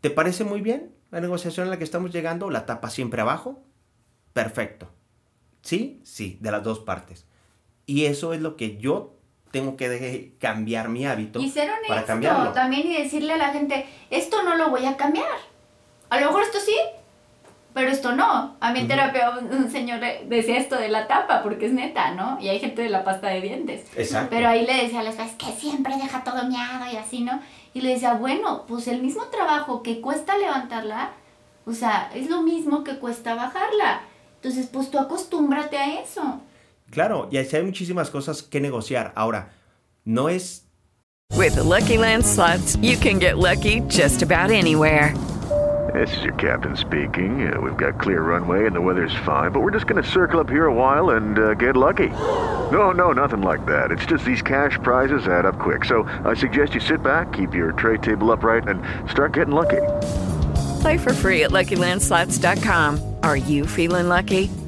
[0.00, 2.50] ¿Te parece muy bien la negociación en la que estamos llegando?
[2.50, 3.62] La tapa siempre abajo.
[4.32, 4.90] Perfecto.
[5.62, 6.00] ¿Sí?
[6.04, 7.26] Sí, de las dos partes.
[7.86, 9.14] Y eso es lo que yo
[9.50, 12.52] tengo que de- cambiar mi hábito Y ser para honesto cambiarlo.
[12.52, 15.26] también y decirle a la gente, esto no lo voy a cambiar.
[16.08, 16.76] A lo mejor esto sí,
[17.74, 18.56] pero esto no.
[18.60, 22.38] A mi en terapia un, señor decía esto de la tapa, porque es neta, ¿no?
[22.40, 23.86] Y hay gente de la pasta de dientes.
[23.96, 24.28] Exacto.
[24.30, 27.40] Pero ahí le decía a las es que siempre deja todo miado y así, ¿no?
[27.74, 31.12] Y le decía, bueno, pues el mismo trabajo que cuesta levantarla,
[31.64, 34.02] o sea, es lo mismo que cuesta bajarla.
[34.36, 36.40] Entonces, pues tú acostúmbrate a eso.
[36.90, 39.12] Claro, y así hay muchísimas cosas que negociar.
[39.14, 39.50] Ahora,
[40.04, 40.66] no es
[41.36, 45.14] With the Lucky Land slots, you can get lucky just about anywhere.
[45.94, 47.52] This is your captain speaking.
[47.52, 50.38] Uh, we've got clear runway and the weather's fine, but we're just going to circle
[50.38, 52.08] up here a while and uh, get lucky.
[52.08, 53.90] No, no, nothing like that.
[53.90, 55.84] It's just these cash prizes add up quick.
[55.84, 59.80] So I suggest you sit back, keep your tray table upright, and start getting lucky.
[60.80, 63.16] Play for free at LuckyLandSlots.com.
[63.22, 64.50] Are you feeling lucky?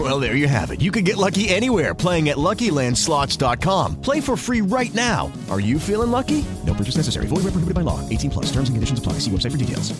[0.00, 0.80] Well, there you have it.
[0.80, 3.96] You can get lucky anywhere playing at LuckyLandSlots.com.
[4.00, 5.30] Play for free right now.
[5.50, 6.42] Are you feeling lucky?
[6.64, 7.26] No purchase necessary.
[7.26, 7.98] Void where prohibited by law.
[8.08, 8.46] 18 plus.
[8.52, 9.14] Terms and conditions apply.
[9.20, 9.92] See website for details.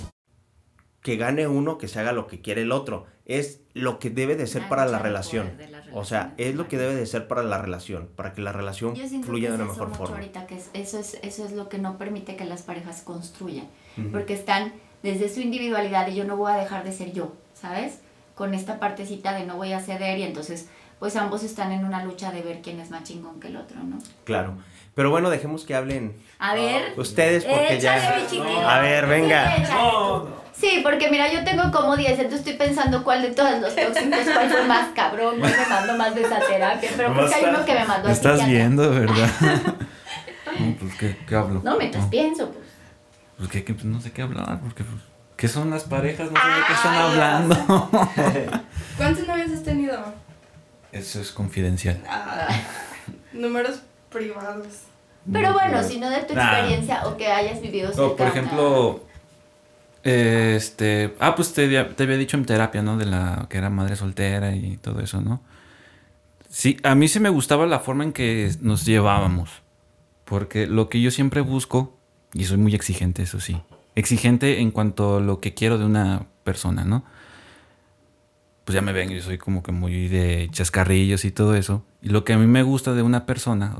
[1.02, 3.06] que gane uno, que se haga lo que quiere el otro.
[3.24, 5.50] Es lo que debe de ser para la relación.
[5.94, 8.94] O sea, es lo que debe de ser para la relación, para que la relación
[9.24, 10.16] fluya que de una mejor mucho forma.
[10.16, 13.66] ahorita, que es- eso, es, eso es lo que no permite que las parejas construyan.
[14.12, 18.00] Porque están desde su individualidad y yo no voy a dejar de ser yo, ¿sabes?
[18.40, 20.66] Con esta partecita de no voy a ceder y entonces
[20.98, 23.76] pues ambos están en una lucha de ver quién es más chingón que el otro,
[23.82, 23.98] ¿no?
[24.24, 24.54] Claro.
[24.94, 26.94] Pero bueno, dejemos que hablen A ver.
[26.96, 28.76] ustedes porque Échale, ya...
[28.76, 30.24] A ver, venga.
[30.54, 34.20] Sí, porque mira, yo tengo como 10, entonces estoy pensando cuál de todos los tóxicos,
[34.32, 37.44] cuál fue más cabrón, cuál me mandó más de esa terapia, pero creo que hay
[37.44, 39.28] uno que me mandó estás viendo, ¿verdad?
[40.58, 41.60] no, pues, ¿qué, qué hablo?
[41.62, 42.64] No, mientras pienso, pues.
[43.36, 43.74] Pues, ¿qué, qué?
[43.74, 44.82] Pues, no sé qué hablar, porque...
[44.82, 45.09] Pues,
[45.40, 46.30] ¿Qué son las parejas?
[46.30, 47.90] No sé de qué están hablando.
[48.98, 49.98] ¿Cuántos novios has tenido?
[50.92, 51.98] Eso es confidencial.
[52.06, 52.48] Ah,
[53.32, 54.66] números privados.
[55.32, 56.42] Pero bueno, si no de tu Nah.
[56.58, 58.02] experiencia o que hayas vivido cerca.
[58.02, 59.04] O, por ejemplo,
[60.04, 62.98] eh, este, ah, pues te, había- te había dicho en terapia, ¿no?
[62.98, 65.40] De la que era madre soltera y todo eso, ¿no?
[66.50, 69.50] Sí, a mí sí me gustaba la forma en que nos llevábamos,
[70.26, 71.96] porque lo que yo siempre busco,
[72.34, 73.62] y soy muy exigente, eso sí,
[74.00, 77.04] exigente en cuanto a lo que quiero de una persona, ¿no?
[78.64, 82.10] Pues ya me ven, yo soy como que muy de chascarrillos y todo eso, y
[82.10, 83.76] lo que a mí me gusta de una persona,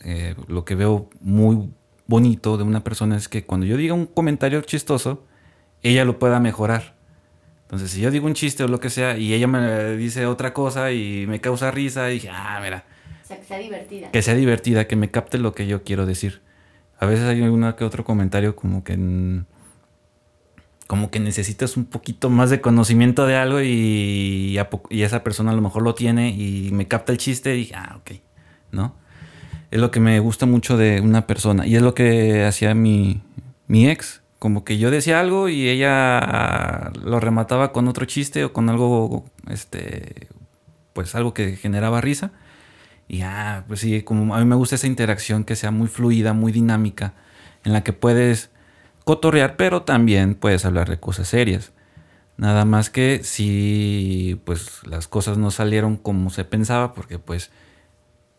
[0.00, 1.70] eh, lo que veo muy
[2.06, 5.24] bonito de una persona es que cuando yo diga un comentario chistoso,
[5.82, 6.96] ella lo pueda mejorar.
[7.62, 10.54] Entonces, si yo digo un chiste o lo que sea y ella me dice otra
[10.54, 12.84] cosa y me causa risa, y dije, ah, mira,
[13.22, 14.10] O sea, que sea divertida.
[14.10, 16.40] que sea divertida, que me capte lo que yo quiero decir.
[16.98, 18.96] A veces hay uno que otro comentario como que
[20.88, 24.58] como que necesitas un poquito más de conocimiento de algo y,
[24.88, 27.74] y esa persona a lo mejor lo tiene y me capta el chiste y dije,
[27.76, 28.12] ah, ok,
[28.72, 28.94] ¿no?
[29.70, 33.20] Es lo que me gusta mucho de una persona y es lo que hacía mi,
[33.66, 34.22] mi ex.
[34.38, 39.26] Como que yo decía algo y ella lo remataba con otro chiste o con algo,
[39.50, 40.28] este,
[40.94, 42.30] pues algo que generaba risa.
[43.08, 46.34] Y ah, pues sí, como a mí me gusta esa interacción que sea muy fluida,
[46.34, 47.14] muy dinámica,
[47.64, 48.50] en la que puedes
[49.04, 51.72] cotorrear, pero también puedes hablar de cosas serias.
[52.36, 57.50] Nada más que si pues las cosas no salieron como se pensaba, porque pues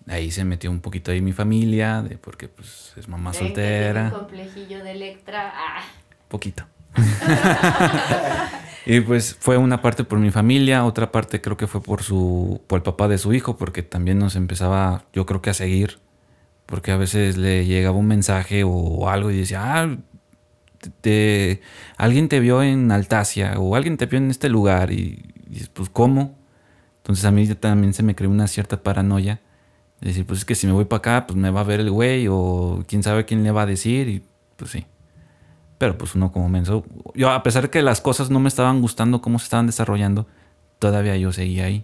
[0.08, 3.40] ahí se metió un poquito ahí mi familia, de porque pues es mamá ¿Ven que
[3.40, 4.04] soltera.
[4.06, 5.52] un complejillo de Electra.
[5.56, 5.82] Ah.
[6.28, 6.64] Poquito.
[8.86, 12.62] y pues fue una parte por mi familia, otra parte creo que fue por su
[12.68, 16.00] por el papá de su hijo, porque también nos empezaba, yo creo que a seguir,
[16.65, 19.98] porque a veces le llegaba un mensaje o algo y decía, ah,
[21.02, 21.62] te-
[21.98, 25.26] alguien te vio en Altacia o alguien te vio en este lugar y,
[25.74, 26.36] pues ¿cómo?
[26.98, 29.42] Entonces a mí también se me creó una cierta paranoia.
[30.02, 31.80] De decir, pues es que si me voy para acá, pues me va a ver
[31.82, 34.24] el güey o quién sabe quién le va a decir y
[34.58, 34.86] pues sí.
[35.80, 38.82] Pero pues uno como menso, yo a pesar de que las cosas no me estaban
[38.82, 40.28] gustando cómo se estaban desarrollando,
[40.78, 41.84] todavía yo seguía ahí.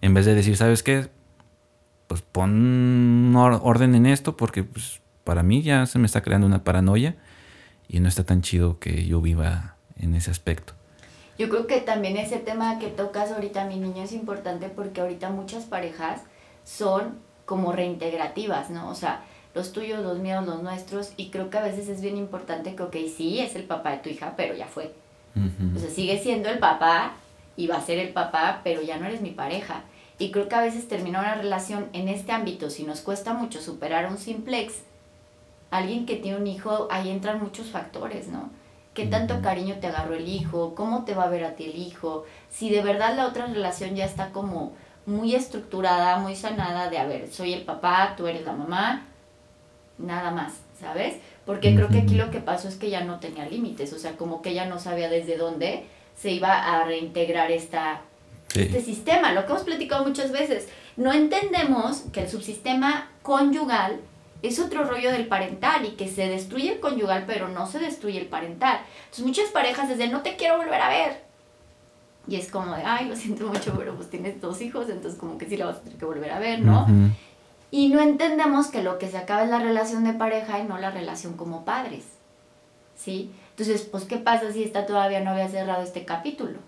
[0.00, 1.10] En vez de decir, ¿sabes qué?
[2.06, 6.46] Pues pon or- orden en esto porque pues para mí ya se me está creando
[6.46, 7.16] una paranoia
[7.88, 10.72] y no está tan chido que yo viva en ese aspecto.
[11.38, 15.30] Yo creo que también ese tema que tocas ahorita, mi niño, es importante porque ahorita
[15.30, 16.22] muchas parejas
[16.64, 18.88] son como reintegrativas, ¿no?
[18.88, 22.16] O sea, los tuyos, los míos, los nuestros, y creo que a veces es bien
[22.16, 24.94] importante que, ok, sí, es el papá de tu hija, pero ya fue.
[25.74, 27.14] O sea, sigue siendo el papá
[27.56, 29.84] y va a ser el papá, pero ya no eres mi pareja.
[30.18, 33.60] Y creo que a veces termina una relación en este ámbito, si nos cuesta mucho
[33.60, 34.82] superar un simplex,
[35.70, 38.50] alguien que tiene un hijo, ahí entran muchos factores, ¿no?
[38.94, 40.74] ¿Qué tanto cariño te agarró el hijo?
[40.74, 42.24] ¿Cómo te va a ver a ti el hijo?
[42.50, 44.74] Si de verdad la otra relación ya está como
[45.06, 49.06] muy estructurada, muy sanada de, a ver, soy el papá, tú eres la mamá,
[50.02, 51.16] nada más, ¿sabes?
[51.46, 54.16] Porque creo que aquí lo que pasó es que ya no tenía límites, o sea,
[54.16, 55.84] como que ella no sabía desde dónde
[56.16, 58.02] se iba a reintegrar esta,
[58.54, 60.68] este sistema, lo que hemos platicado muchas veces.
[60.96, 64.00] No entendemos que el subsistema conyugal
[64.42, 68.18] es otro rollo del parental y que se destruye el conyugal, pero no se destruye
[68.18, 68.80] el parental.
[69.04, 71.22] Entonces muchas parejas desde no te quiero volver a ver.
[72.28, 75.38] Y es como de, ay, lo siento mucho, pero pues tienes dos hijos, entonces como
[75.38, 76.86] que sí la vas a tener que volver a ver, ¿no?
[77.72, 80.76] Y no entendemos que lo que se acaba es la relación de pareja y no
[80.76, 82.04] la relación como padres.
[82.94, 83.32] ¿Sí?
[83.48, 86.58] Entonces, pues, ¿qué pasa si esta todavía no había cerrado este capítulo?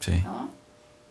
[0.00, 0.22] Sí.
[0.24, 0.48] ¿no?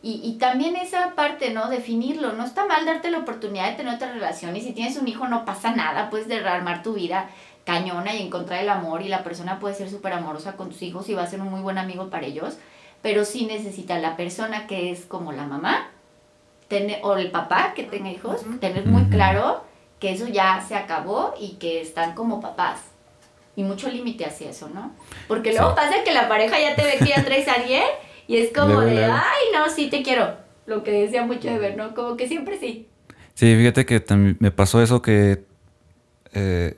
[0.01, 1.69] Y, y también esa parte, ¿no?
[1.69, 2.33] Definirlo.
[2.33, 4.55] No está mal darte la oportunidad de tener otra relación.
[4.55, 6.09] Y si tienes un hijo, no pasa nada.
[6.09, 7.29] Puedes derramar tu vida
[7.65, 9.03] cañona y encontrar el amor.
[9.03, 11.51] Y la persona puede ser súper amorosa con tus hijos y va a ser un
[11.51, 12.57] muy buen amigo para ellos.
[13.03, 15.91] Pero sí necesita la persona que es como la mamá
[16.67, 19.63] tener, o el papá que tenga hijos, tener muy claro
[19.99, 22.81] que eso ya se acabó y que están como papás.
[23.55, 24.93] Y mucho límite hacia eso, ¿no?
[25.27, 27.83] Porque luego pasa que la pareja ya te ve que ya traes a alguien
[28.27, 29.13] y es como de, luego.
[29.13, 30.35] ay, no, sí te quiero.
[30.65, 31.93] Lo que decía mucho de ver, ¿no?
[31.93, 32.87] Como que siempre sí.
[33.33, 35.45] Sí, fíjate que también me pasó eso que
[36.33, 36.75] eh,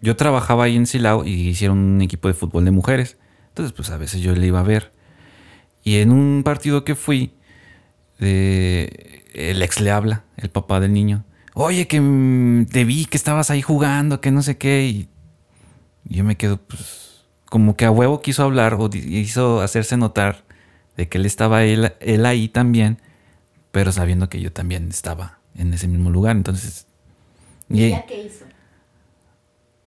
[0.00, 3.18] yo trabajaba ahí en Silao y hicieron un equipo de fútbol de mujeres.
[3.48, 4.92] Entonces, pues a veces yo le iba a ver.
[5.84, 7.34] Y en un partido que fui,
[8.22, 11.24] eh, el ex le habla, el papá del niño.
[11.54, 14.84] Oye, que mm, te vi que estabas ahí jugando, que no sé qué.
[14.86, 15.08] Y
[16.04, 20.44] yo me quedo, pues, como que a huevo quiso hablar o hizo hacerse notar
[20.96, 22.98] de que él estaba él, él ahí también,
[23.70, 26.36] pero sabiendo que yo también estaba en ese mismo lugar.
[26.36, 26.86] Entonces,
[27.68, 28.44] y- ¿Ya qué hizo?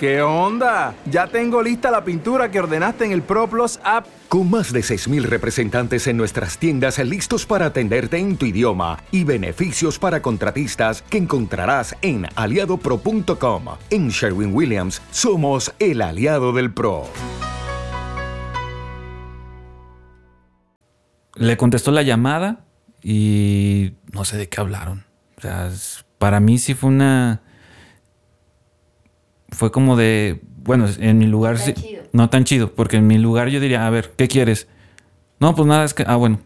[0.00, 0.94] ¿Qué onda?
[1.10, 4.06] Ya tengo lista la pintura que ordenaste en el ProPlus app.
[4.30, 9.24] Con más de 6.000 representantes en nuestras tiendas listos para atenderte en tu idioma y
[9.24, 13.64] beneficios para contratistas que encontrarás en aliadopro.com.
[13.90, 17.04] En Sherwin Williams somos el aliado del PRO.
[21.36, 22.64] le contestó la llamada
[23.02, 25.04] y no sé de qué hablaron.
[25.36, 25.70] O sea,
[26.18, 27.42] para mí sí fue una...
[29.50, 30.40] Fue como de...
[30.62, 31.74] Bueno, en mi lugar sí...
[32.12, 34.68] No tan chido, porque en mi lugar yo diría, a ver, ¿qué quieres?
[35.38, 36.04] No, pues nada, es que...
[36.06, 36.40] Ah, bueno.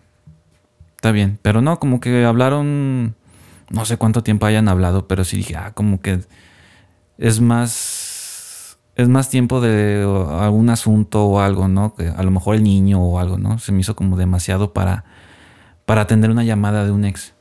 [0.96, 1.38] Está bien.
[1.42, 3.14] Pero no, como que hablaron...
[3.70, 6.20] No sé cuánto tiempo hayan hablado, pero sí dije, ah, como que
[7.18, 8.78] es más...
[8.96, 10.02] Es más tiempo de
[10.38, 11.94] algún asunto o algo, ¿no?
[11.96, 13.58] Que a lo mejor el niño o algo, ¿no?
[13.58, 15.04] Se me hizo como demasiado para
[15.84, 17.34] para atender una llamada de un ex.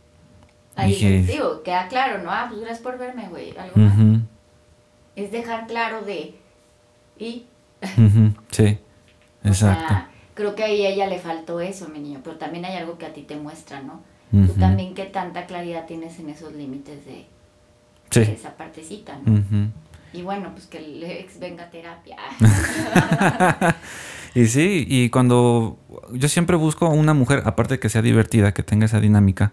[0.76, 2.32] Ahí Dije, digo, queda claro, ¿no?
[2.32, 3.53] Ah, pues gracias por verme, güey.
[5.16, 6.36] Es dejar claro de.
[7.20, 7.45] Y.
[8.51, 8.78] sí,
[9.43, 9.88] O exacto.
[9.88, 12.22] sea, creo que ahí a ella le faltó eso, mi niño.
[12.24, 14.01] Pero también hay algo que a ti te muestra, ¿no?
[14.32, 17.26] Tú también qué tanta claridad tienes en esos límites de,
[18.09, 18.22] Sí.
[18.22, 19.43] de esa partecita, ¿no?
[20.11, 22.18] Y bueno, pues que el ex venga a terapia.
[24.36, 25.78] Y sí, y cuando
[26.11, 29.51] yo siempre busco una mujer, aparte de que sea divertida, que tenga esa dinámica,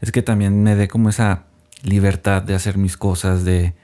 [0.00, 1.42] es que también me dé como esa
[1.82, 3.74] libertad de hacer mis cosas, de,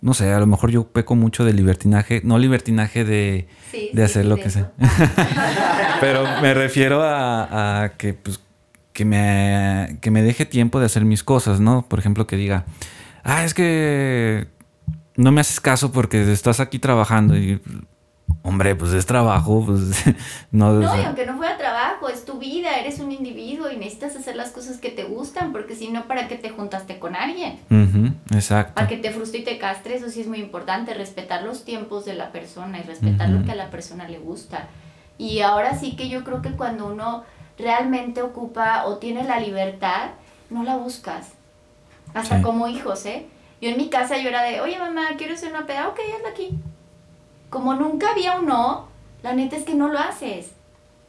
[0.00, 4.02] no sé, a lo mejor yo peco mucho de libertinaje, no libertinaje de, Sí, de
[4.06, 4.58] sí, hacer sí, lo de que eso.
[4.78, 8.40] sea, pero me refiero a, a que, pues,
[8.92, 11.86] que me, que me deje tiempo de hacer mis cosas, ¿no?
[11.88, 12.64] Por ejemplo, que diga,
[13.22, 14.46] ah, es que
[15.16, 17.60] no me haces caso porque estás aquí trabajando y
[18.42, 20.04] hombre, pues es trabajo, pues
[20.52, 24.16] no, No, y aunque no fuera trabajo, es tu vida, eres un individuo y necesitas
[24.16, 27.58] hacer las cosas que te gustan, porque si no, ¿para qué te juntaste con alguien?
[27.70, 28.74] Ujú, exacto.
[28.74, 32.04] Para que te frustre y te castre, eso sí es muy importante, respetar los tiempos
[32.04, 34.68] de la persona y respetar lo que a la persona le gusta.
[35.16, 37.24] Y ahora sí que yo creo que cuando uno
[37.56, 40.10] realmente ocupa o tiene la libertad,
[40.50, 41.32] no la buscas.
[42.12, 42.42] Hasta Sí.
[42.42, 43.26] como hijos, ¿eh?
[43.60, 46.28] Yo en mi casa yo era de, oye mamá, quiero hacer una peda, ok, hazla
[46.30, 46.58] aquí.
[47.54, 48.88] Como nunca había un no,
[49.22, 50.50] la neta es que no lo haces.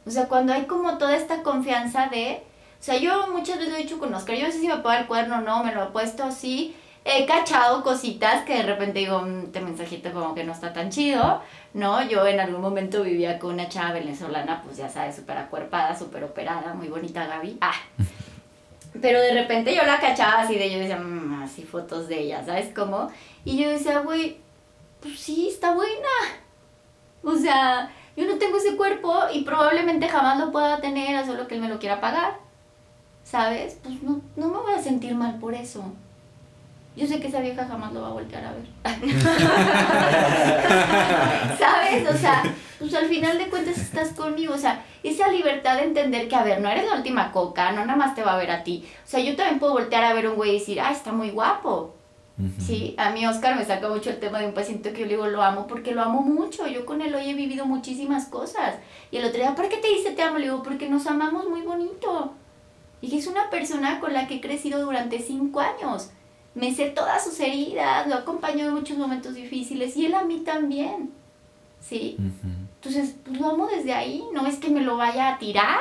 [0.06, 2.44] O sea, cuando hay como toda esta confianza de...
[2.80, 4.76] O sea, yo muchas veces lo he dicho con Oscar, yo no sé si me
[4.76, 6.76] pongo el cuerno o no, me lo he puesto así.
[7.04, 10.88] He cachado cositas que de repente digo, "Mm, este mensajito como que no está tan
[10.90, 11.42] chido,
[11.74, 12.00] ¿no?
[12.08, 16.22] Yo en algún momento vivía con una chava venezolana, pues ya sabes, súper acuerpada, súper
[16.22, 17.58] operada, muy bonita Gaby.
[17.60, 17.74] Ah,
[19.02, 22.44] pero de repente yo la cachaba así de, yo decía, "Mm, así fotos de ella,
[22.46, 23.08] ¿sabes cómo?
[23.44, 24.45] Y yo decía, güey,
[25.00, 26.08] pues sí, está buena.
[27.22, 31.46] O sea, yo no tengo ese cuerpo y probablemente jamás lo pueda tener, a solo
[31.46, 32.38] que él me lo quiera pagar.
[33.24, 33.78] ¿Sabes?
[33.82, 35.84] Pues no, no me voy a sentir mal por eso.
[36.96, 38.64] Yo sé que esa vieja jamás lo va a voltear a ver.
[41.58, 42.08] ¿Sabes?
[42.08, 42.42] O sea,
[42.78, 44.54] pues al final de cuentas estás conmigo.
[44.54, 47.84] O sea, esa libertad de entender que, a ver, no eres la última coca, no
[47.84, 48.88] nada más te va a ver a ti.
[49.04, 51.12] O sea, yo también puedo voltear a ver a un güey y decir, ah, está
[51.12, 51.95] muy guapo.
[52.58, 55.12] Sí, a mí Oscar me saca mucho el tema de un paciente que yo le
[55.12, 56.66] digo lo amo porque lo amo mucho.
[56.66, 58.74] Yo con él hoy he vivido muchísimas cosas.
[59.10, 60.36] Y el otro día, ¿por qué te dice te amo?
[60.36, 62.34] Le digo, porque nos amamos muy bonito.
[63.00, 66.10] Y que es una persona con la que he crecido durante cinco años.
[66.54, 70.40] Me sé todas sus heridas, lo acompañó en muchos momentos difíciles y él a mí
[70.40, 71.12] también.
[71.80, 72.16] ¿Sí?
[72.74, 75.80] Entonces, pues lo amo desde ahí, no es que me lo vaya a tirar.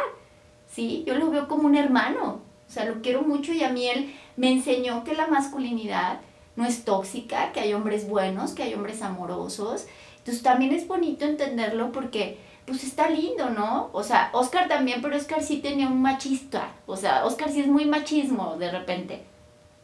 [0.71, 1.03] ¿Sí?
[1.05, 2.39] Yo lo veo como un hermano.
[2.67, 6.19] O sea, lo quiero mucho y a mí él me enseñó que la masculinidad
[6.55, 9.85] no es tóxica, que hay hombres buenos, que hay hombres amorosos.
[10.19, 13.89] Entonces también es bonito entenderlo porque pues está lindo, ¿no?
[13.93, 16.73] O sea, Oscar también, pero Oscar sí tenía un machista.
[16.87, 19.23] O sea, Oscar sí es muy machismo de repente.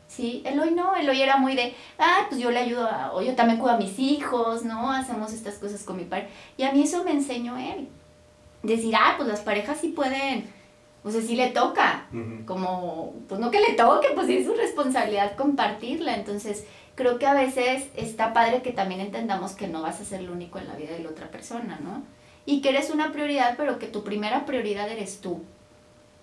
[0.07, 3.59] Sí, Eloy no, Eloy era muy de, ah, pues yo le ayudo, o yo también
[3.59, 4.91] cuido a mis hijos, ¿no?
[4.91, 6.27] Hacemos estas cosas con mi padre.
[6.57, 7.87] Y a mí eso me enseñó él.
[8.63, 10.51] Decir, ah, pues las parejas sí pueden,
[11.03, 12.07] o sea, sí le toca.
[12.45, 16.15] Como, pues no que le toque, pues sí es su responsabilidad compartirla.
[16.15, 20.21] Entonces, creo que a veces está padre que también entendamos que no vas a ser
[20.21, 22.03] lo único en la vida de la otra persona, ¿no?
[22.45, 25.43] Y que eres una prioridad, pero que tu primera prioridad eres tú.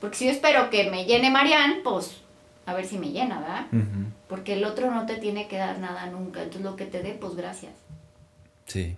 [0.00, 2.20] Porque si yo espero que me llene Marianne, pues
[2.66, 3.66] a ver si me llena, ¿verdad?
[4.28, 6.42] Porque el otro no te tiene que dar nada nunca.
[6.42, 7.72] Entonces lo que te dé, pues gracias.
[8.66, 8.96] Sí.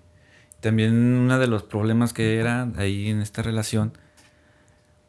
[0.61, 3.97] También uno de los problemas que era ahí en esta relación,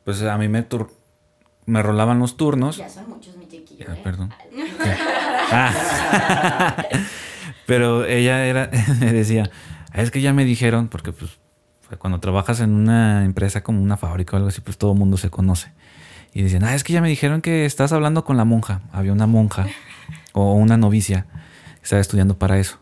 [0.04, 0.91] pues a mí me, tur-
[1.66, 2.78] me rolaban los turnos.
[2.80, 3.86] Ya son muchos, mi chiquillo.
[3.89, 3.99] Ah, ¿eh?
[4.04, 4.34] perdón.
[5.52, 6.86] Ah.
[7.66, 9.49] Pero ella era, me decía,
[9.91, 11.32] "Ah, es que ya me dijeron, porque pues
[11.99, 15.18] cuando trabajas en una empresa como una fábrica o algo así, pues todo el mundo
[15.18, 15.72] se conoce.
[16.34, 18.82] Y decían, ah, es que ya me dijeron que estás hablando con la monja.
[18.93, 19.68] Había una monja
[20.32, 21.26] o una novicia
[21.76, 22.80] que estaba estudiando para eso.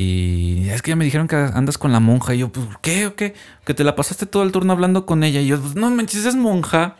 [0.00, 2.32] Y es que ya me dijeron que andas con la monja.
[2.32, 3.06] Y yo, pues, ¿qué?
[3.08, 3.34] ¿O qué?
[3.64, 5.40] Que te la pasaste todo el turno hablando con ella.
[5.40, 6.94] Y yo, pues, no manches, es monja.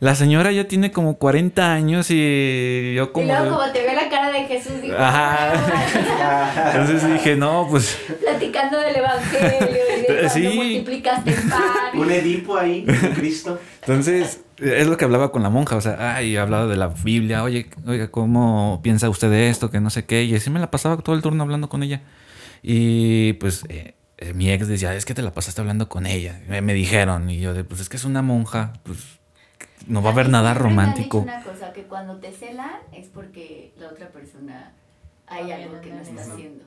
[0.00, 3.24] La señora ya tiene como 40 años y yo como...
[3.24, 6.72] y luego de- como te ve la cara de Jesús, dijo, Ajá.
[6.72, 7.98] Entonces dije, no, pues...
[8.22, 10.52] platicando del evangelio y de cuando Sí.
[10.54, 11.62] multiplicaste el pan.
[11.94, 13.58] Un Edipo ahí, con Cristo.
[13.80, 17.42] Entonces, es lo que hablaba con la monja, o sea, ay, hablaba de la Biblia,
[17.42, 19.70] oye, oiga, ¿cómo piensa usted de esto?
[19.70, 22.02] Que no sé qué, y así me la pasaba todo el turno hablando con ella.
[22.62, 26.40] Y pues eh, eh, mi ex decía, es que te la pasaste hablando con ella,
[26.48, 28.98] me, me dijeron, y yo de, pues es que es una monja, pues
[29.88, 31.18] no va a haber nada romántico.
[31.18, 34.72] una cosa, que cuando te celan es porque la otra persona
[35.26, 36.64] hay algo que no está haciendo.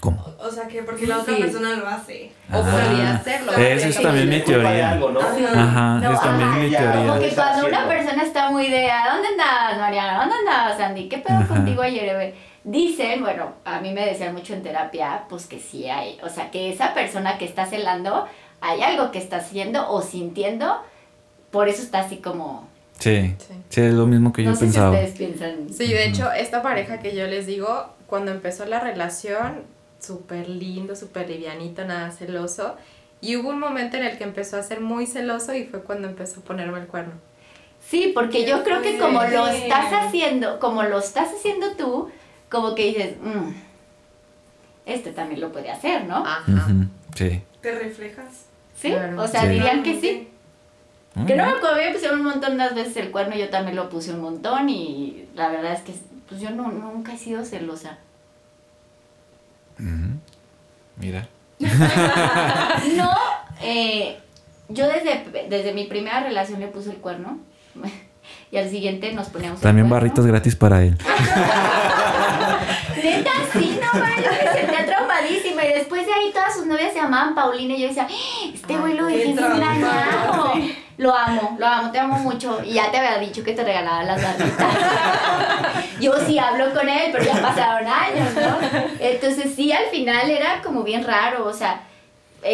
[0.00, 0.22] ¿Cómo?
[0.38, 1.40] O sea, que porque la otra Sí.
[1.40, 2.30] persona lo hace.
[2.52, 3.52] O podría Ah, hacerlo.
[3.56, 4.90] Esa es también mi teoría.
[4.92, 6.58] Ajá, No, es también ajá.
[6.58, 7.06] mi Ya, teoría.
[7.08, 10.18] Como que estás cuando una persona está muy de, ¿a dónde andabas, Mariana?
[10.18, 11.08] ¿Dónde andabas, Andy?
[11.08, 11.48] ¿Qué pedo Ajá.
[11.48, 12.34] contigo ayer, güey?
[12.66, 16.50] Dicen, bueno, a mí me decían mucho en terapia, pues que sí hay, o sea,
[16.50, 18.26] que esa persona que está celando,
[18.60, 20.82] hay algo que está haciendo o sintiendo,
[21.52, 22.66] por eso está así como...
[22.98, 23.36] Sí,
[23.68, 24.90] sí, es lo mismo que yo no sé pensaba.
[24.90, 25.72] si ustedes piensan...
[25.72, 29.62] Sí, de hecho, esta pareja que yo les digo, cuando empezó la relación,
[30.00, 32.74] súper lindo, súper livianito, nada celoso.
[33.20, 36.08] Y hubo un momento en el que empezó a ser muy celoso y fue cuando
[36.08, 37.12] empezó a ponerme el cuerno.
[37.80, 42.10] Sí, porque yo creo que como lo estás haciendo, como lo estás haciendo tú,
[42.50, 43.50] como que dices, "Mm,
[44.86, 46.22] este también lo puede hacer, ¿no?
[46.22, 47.42] Ujú, Sí.
[47.60, 48.46] ¿Te reflejas?
[48.74, 49.22] Sí, Claro.
[49.22, 49.48] o sea, Sí.
[49.48, 50.28] dirían que sí.
[51.14, 51.56] Muy Que no bien.
[51.86, 55.26] me pusieron un montón de veces el cuerno, yo también lo puse un montón y
[55.34, 55.94] la verdad es que
[56.28, 57.98] pues yo no, nunca he sido celosa.
[60.96, 61.26] Mira.
[62.96, 63.10] No,
[63.62, 64.18] eh,
[64.68, 67.38] yo desde, desde mi primera relación le puse el cuerno
[68.50, 69.94] y al siguiente nos poníamos También cuerno.
[70.06, 70.96] barritos gratis para él.
[73.02, 76.98] Neta, sí, no yo me sentía traumadísima y después de ahí todas sus novias se
[77.00, 79.54] llamaban Paulina y yo decía, "Ah, este güey lo dejé trauma.
[79.56, 80.54] engañado.
[80.98, 82.60] Lo amo, lo amo, te amo mucho.
[82.64, 84.66] Y ya te había dicho que te regalaba las barritas.
[86.00, 88.56] Yo sí hablo con él, pero ya pasaron años, ¿no?
[88.98, 91.82] Entonces sí, al final era como bien raro, o sea,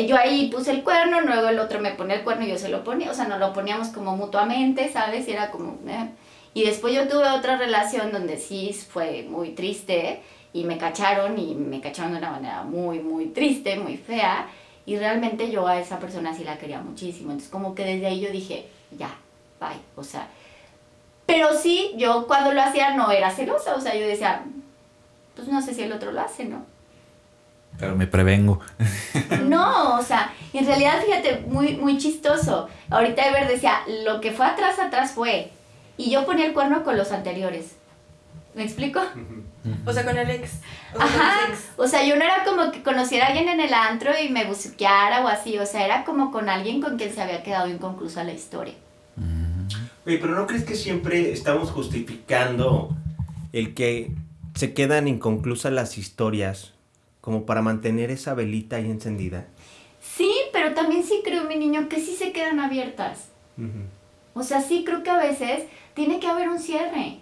[0.07, 2.69] yo ahí puse el cuerno, luego el otro me ponía el cuerno y yo se
[2.69, 5.29] lo ponía, o sea, nos lo poníamos como mutuamente, ¿sabes?
[5.29, 5.79] Y era como...
[5.89, 6.09] eh.
[6.55, 10.21] Y después yo tuve otra relación donde sí fue muy triste
[10.53, 14.49] y me cacharon y me cacharon de una manera muy, muy triste, muy fea.
[14.85, 17.31] Y realmente yo a esa persona sí la quería muchísimo.
[17.31, 18.67] Entonces como que desde ahí yo dije,
[18.99, 19.15] ya,
[19.61, 19.81] bye.
[19.97, 20.29] O sea,
[21.25, 23.75] pero sí, yo cuando lo hacía no era celosa.
[23.75, 24.43] O sea, yo decía,
[25.35, 26.67] pues no sé si el otro lo hace, ¿no?
[27.79, 28.61] Pero me prevengo.
[29.49, 32.69] No, o sea, en realidad fíjate, muy, muy chistoso.
[32.91, 35.51] Ahorita Ever decía, lo que fue atrás, atrás fue.
[35.97, 37.77] Y yo ponía el cuerno con los anteriores.
[38.55, 39.01] ¿Me explico?
[39.87, 40.51] O sea, con el ex.
[40.95, 41.71] O sea, Ajá, con los ex.
[41.77, 44.45] o sea, yo no era como que conociera a alguien en el antro y me
[44.45, 48.25] busqueara o así, o sea, era como con alguien con quien se había quedado inconclusa
[48.25, 48.75] la historia.
[50.05, 52.97] Oye, pero ¿no crees que siempre estamos justificando
[53.53, 54.13] el que
[54.55, 56.72] se quedan inconclusas las historias
[57.23, 59.47] como para mantener esa velita ahí encendida?
[60.01, 63.29] Sí, pero también sí creo, mi niño, que sí se quedan abiertas.
[64.35, 65.65] O sea, sí creo que a veces
[65.95, 67.19] tiene que haber un cierre.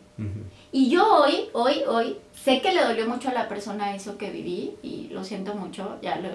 [0.73, 4.31] Y yo hoy, hoy, hoy, sé que le dolió mucho a la persona eso que
[4.31, 6.31] viví y lo siento mucho, ya lo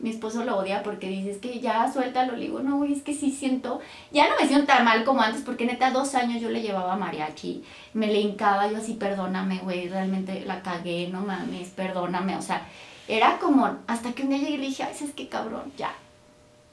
[0.00, 3.14] mi esposo lo odia porque dice, es que ya suéltalo, le digo, no, es que
[3.14, 3.80] sí siento,
[4.12, 6.96] ya no me siento tan mal como antes porque neta dos años yo le llevaba
[6.96, 7.64] mariachi,
[7.94, 12.68] me le hincaba yo así, perdóname, güey, realmente la cagué, no mames, perdóname, o sea,
[13.08, 15.92] era como, hasta que un día llegué y le dije, ay, es que cabrón, ya,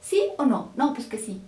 [0.02, 0.70] ¿sí o no?
[0.76, 1.42] No, pues que sí.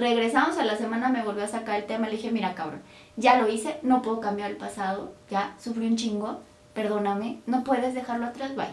[0.00, 2.80] Regresamos a la semana, me volvió a sacar el tema, le dije, mira cabrón,
[3.16, 6.40] ya lo hice, no puedo cambiar el pasado, ya sufrí un chingo,
[6.72, 8.64] perdóname, no puedes dejarlo atrás, bye.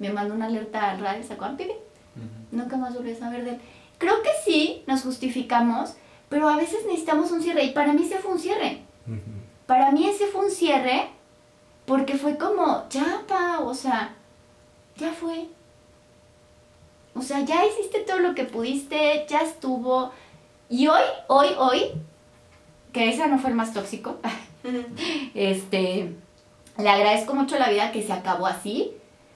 [0.00, 1.78] Me mandó una alerta al radio, sacó a pibe.
[2.50, 3.60] Nunca más volví a saber de él.
[3.98, 5.94] Creo que sí, nos justificamos,
[6.28, 8.82] pero a veces necesitamos un cierre, y para mí ese fue un cierre.
[9.66, 11.08] Para mí ese fue un cierre,
[11.86, 14.16] porque fue como, ya, pa, o sea,
[14.96, 15.46] ya fue.
[17.14, 20.10] O sea, ya hiciste todo lo que pudiste, ya estuvo.
[20.72, 21.82] Y hoy, hoy, hoy,
[22.94, 24.16] que ese no fue el más tóxico,
[25.34, 26.16] este,
[26.78, 28.90] le agradezco mucho la vida que se acabó así,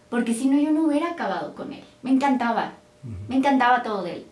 [0.08, 1.84] porque si no yo no hubiera acabado con él.
[2.00, 2.72] Me encantaba,
[3.28, 4.26] me encantaba todo de él.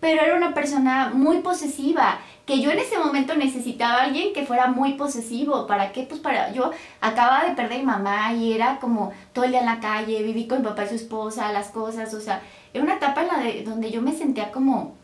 [0.00, 4.46] Pero era una persona muy posesiva, que yo en ese momento necesitaba a alguien que
[4.46, 5.66] fuera muy posesivo.
[5.66, 6.04] ¿Para qué?
[6.04, 6.70] Pues para, yo
[7.02, 10.22] acababa de perder a mi mamá y era como todo el día en la calle,
[10.22, 12.40] viví con mi papá y su esposa, las cosas, o sea,
[12.72, 14.96] era una etapa en la de, donde yo me sentía como,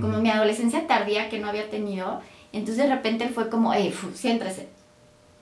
[0.00, 2.20] como mi adolescencia tardía que no había tenido.
[2.52, 4.68] Entonces de repente él fue como, hey, fu, siéntrese.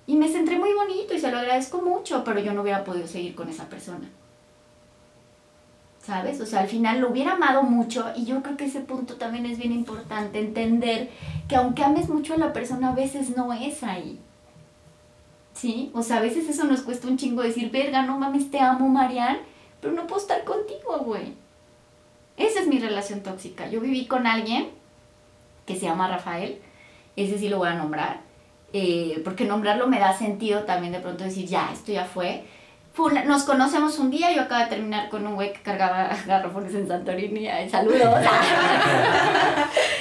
[0.07, 3.07] Y me centré muy bonito y se lo agradezco mucho, pero yo no hubiera podido
[3.07, 4.11] seguir con esa persona.
[6.05, 6.38] ¿Sabes?
[6.40, 9.46] O sea, al final lo hubiera amado mucho y yo creo que ese punto también
[9.46, 11.09] es bien importante, entender
[11.48, 14.18] que aunque ames mucho a la persona, a veces no es ahí.
[15.55, 15.90] ¿Sí?
[15.94, 18.88] O sea, a veces eso nos cuesta un chingo decir, verga, no mames, te amo,
[18.88, 19.38] Marian,
[19.80, 21.32] pero no puedo estar contigo, güey.
[22.37, 23.68] Esa es mi relación tóxica.
[23.68, 24.70] Yo viví con alguien
[25.66, 26.61] que se llama Rafael,
[27.16, 28.20] ese sí lo voy a nombrar,
[28.72, 32.45] eh, porque nombrarlo me da sentido también de pronto decir, ya, esto ya fue.
[32.97, 36.86] Nos conocemos un día, yo acabo de terminar con un güey que cargaba garrafones en
[36.86, 38.01] Santorini, ay, saludos.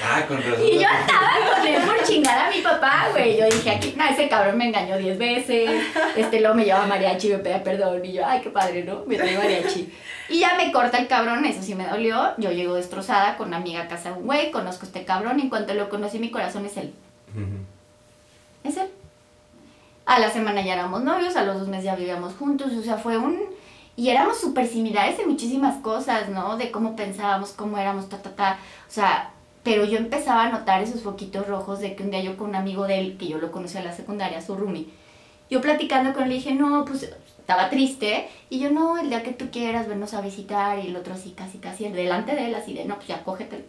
[0.06, 0.62] Ah, con razón.
[0.62, 3.38] Y yo estaba con él por chingar a mi papá, güey.
[3.38, 5.82] Yo dije, aquí, no, ese cabrón me engañó 10 veces.
[6.18, 8.04] Este luego me lleva mariachi y me pide perdón.
[8.04, 9.06] Y yo, ay, qué padre, ¿no?
[9.08, 9.92] Me trae mariachi.
[10.28, 12.34] Y ya me corta el cabrón, eso sí me dolió.
[12.38, 15.40] Yo llego destrozada con una amiga a casa de un güey, conozco a este cabrón.
[15.40, 16.94] Y en cuanto lo conocí, mi corazón es él.
[18.66, 18.90] Es él.
[20.06, 22.98] A la semana ya éramos novios, a los dos meses ya vivíamos juntos, o sea,
[22.98, 23.40] fue un...
[23.96, 26.58] Y éramos súper similares en muchísimas cosas, ¿no?
[26.58, 28.60] De cómo pensábamos, cómo éramos, ta, ta, ta.
[28.88, 29.32] O sea,
[29.64, 32.56] pero yo empezaba a notar esos foquitos rojos de que un día yo con un
[32.56, 34.88] amigo de él, que yo lo conocí en la secundaria, su roomie,
[35.50, 37.04] yo platicando con él dije, no, pues
[37.38, 38.30] estaba triste.
[38.50, 40.80] Y yo, no, el día que tú quieras, vernos a visitar.
[40.80, 43.64] Y el otro así, casi, casi, delante de él, así de, no, pues ya cógetelo.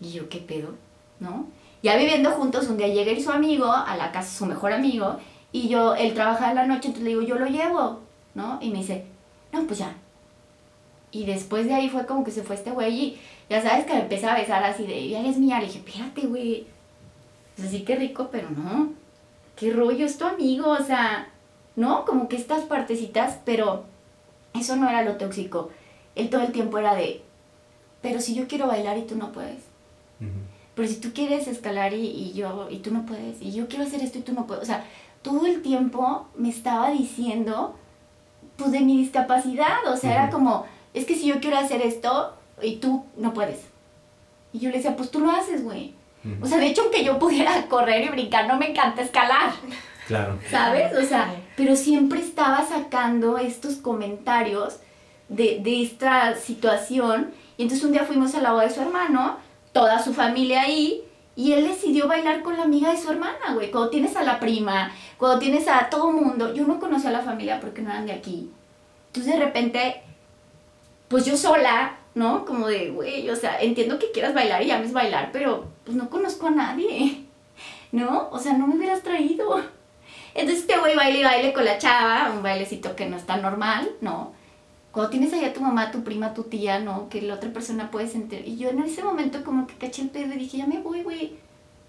[0.00, 0.74] Y yo, ¿qué pedo?
[1.20, 1.46] ¿No?
[1.84, 5.18] Ya viviendo juntos, un día llega y su amigo a la casa, su mejor amigo,
[5.52, 8.00] y yo, él trabaja en la noche, entonces le digo, yo lo llevo,
[8.34, 8.58] ¿no?
[8.62, 9.04] Y me dice,
[9.52, 9.94] no, pues ya.
[11.10, 13.20] Y después de ahí fue como que se fue este güey y
[13.50, 15.60] ya sabes que me empecé a besar así de, ya eres mía.
[15.60, 16.66] Le dije, espérate, güey.
[17.58, 18.94] O sea, sí que rico, pero no.
[19.54, 21.28] Qué rollo, es tu amigo, o sea,
[21.76, 22.06] ¿no?
[22.06, 23.84] Como que estas partecitas, pero
[24.54, 25.68] eso no era lo tóxico.
[26.14, 27.20] Él todo el tiempo era de,
[28.00, 29.64] pero si yo quiero bailar y tú no puedes.
[30.74, 33.84] Pero si tú quieres escalar y, y yo, y tú no puedes, y yo quiero
[33.84, 34.62] hacer esto y tú no puedes.
[34.62, 34.84] O sea,
[35.22, 37.76] todo el tiempo me estaba diciendo,
[38.56, 39.86] pues de mi discapacidad.
[39.88, 43.60] O sea, era como, es que si yo quiero hacer esto y tú no puedes.
[44.52, 45.94] Y yo le decía, pues tú lo haces, güey.
[46.40, 49.52] O sea, de hecho, aunque yo pudiera correr y brincar, no me encanta escalar.
[50.06, 50.38] Claro.
[50.50, 50.96] ¿Sabes?
[50.96, 54.78] O sea, pero siempre estaba sacando estos comentarios
[55.28, 57.32] de, de esta situación.
[57.56, 59.38] Y entonces un día fuimos a la boda de su hermano,
[59.74, 61.02] toda su familia ahí,
[61.36, 63.70] y él decidió bailar con la amiga de su hermana, güey.
[63.70, 66.54] Cuando tienes a la prima, cuando tienes a todo mundo.
[66.54, 68.50] Yo no conocía a la familia porque no eran de aquí.
[69.08, 70.02] Entonces de repente,
[71.08, 72.44] pues yo sola, ¿no?
[72.44, 76.08] Como de, güey, o sea, entiendo que quieras bailar y llames bailar, pero pues no
[76.08, 77.24] conozco a nadie,
[77.92, 78.28] ¿no?
[78.30, 79.60] O sea, no me hubieras traído.
[80.34, 83.90] Entonces este güey baile y baile con la chava, un bailecito que no está normal,
[84.00, 84.32] ¿no?
[84.94, 87.08] Cuando tienes allá a tu mamá, tu prima, tu tía, ¿no?
[87.08, 88.46] Que la otra persona puede sentir.
[88.46, 91.02] Y yo en ese momento como que caché el pedo y dije, ya me voy,
[91.02, 91.32] güey.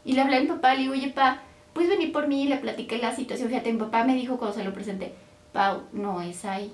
[0.03, 1.43] Y le hablé a mi papá, le digo, oye, pa,
[1.73, 3.49] puedes venir por mí y le platiqué la situación.
[3.49, 5.13] Fíjate, mi papá me dijo cuando se lo presenté,
[5.53, 6.73] Pau, no es ahí.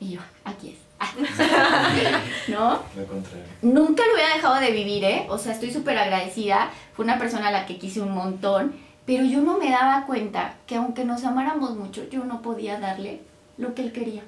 [0.00, 0.78] Y yo, aquí es.
[2.48, 2.72] ¿No?
[2.94, 3.46] Lo contrario.
[3.62, 5.26] Nunca lo hubiera dejado de vivir, ¿eh?
[5.30, 6.70] O sea, estoy súper agradecida.
[6.92, 8.74] Fue una persona a la que quise un montón.
[9.06, 13.22] Pero yo no me daba cuenta que aunque nos amáramos mucho, yo no podía darle
[13.56, 14.22] lo que él quería.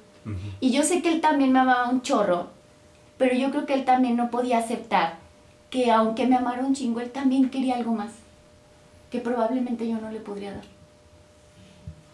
[0.60, 2.48] Y yo sé que él también me amaba un chorro,
[3.18, 5.18] pero yo creo que él también no podía aceptar
[5.70, 8.12] que aunque me amara un chingo, él también quería algo más,
[9.10, 10.75] que probablemente yo no le podría dar.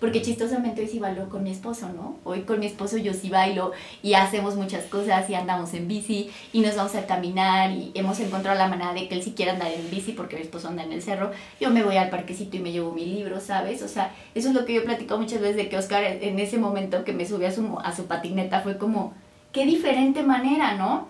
[0.03, 2.16] Porque chistosamente hoy sí bailo con mi esposo, ¿no?
[2.24, 3.70] Hoy con mi esposo yo sí bailo
[4.03, 8.18] y hacemos muchas cosas y andamos en bici y nos vamos a caminar y hemos
[8.18, 10.82] encontrado la manera de que él sí quiera andar en bici porque mi esposo anda
[10.82, 11.30] en el cerro.
[11.61, 13.80] Yo me voy al parquecito y me llevo mi libro, ¿sabes?
[13.80, 16.59] O sea, eso es lo que yo platico muchas veces de que Oscar en ese
[16.59, 19.14] momento que me subí a su, a su patineta fue como,
[19.53, 21.07] qué diferente manera, ¿no?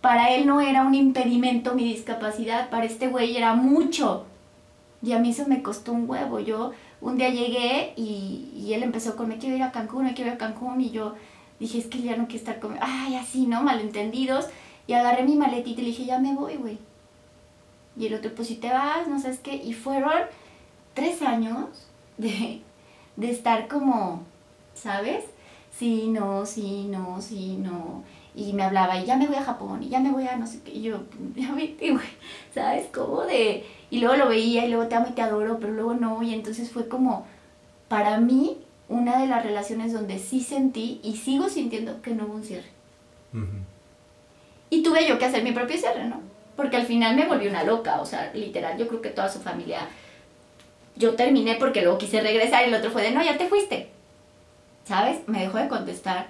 [0.00, 4.24] Para él no era un impedimento mi discapacidad, para este güey era mucho.
[5.02, 6.38] Y a mí eso me costó un huevo.
[6.40, 6.70] Yo
[7.02, 10.30] un día llegué y, y él empezó con, me quiero ir a Cancún, me quiero
[10.30, 10.80] ir a Cancún.
[10.80, 11.14] Y yo
[11.58, 12.82] dije, es que ya no quiere estar conmigo.
[12.82, 13.62] Ay, así, ¿no?
[13.62, 14.46] Malentendidos.
[14.86, 16.78] Y agarré mi maletita y le dije, ya me voy, güey.
[17.96, 19.56] Y el otro, pues si te vas, no sabes qué.
[19.56, 20.12] Y fueron
[20.94, 21.88] tres años
[22.18, 22.62] de,
[23.16, 24.22] de estar como,
[24.74, 25.24] ¿sabes?
[25.76, 28.04] Sí, no, sí, no, sí, no.
[28.34, 30.46] Y me hablaba, y ya me voy a Japón, y ya me voy a no
[30.46, 30.72] sé qué.
[30.72, 31.02] Y yo,
[31.36, 32.06] ya vete, güey,
[32.54, 32.86] ¿sabes?
[32.86, 33.64] Como de...
[33.90, 36.22] Y luego lo veía, y luego te amo y te adoro, pero luego no.
[36.22, 37.26] Y entonces fue como,
[37.88, 38.58] para mí,
[38.88, 42.70] una de las relaciones donde sí sentí, y sigo sintiendo que no hubo un cierre.
[44.70, 46.20] Y tuve yo que hacer mi propio cierre, ¿no?
[46.56, 49.40] Porque al final me volví una loca, o sea, literal, yo creo que toda su
[49.40, 49.88] familia...
[50.94, 53.88] Yo terminé porque luego quise regresar y el otro fue de, no, ya te fuiste.
[54.84, 55.26] ¿Sabes?
[55.26, 56.28] Me dejó de contestar.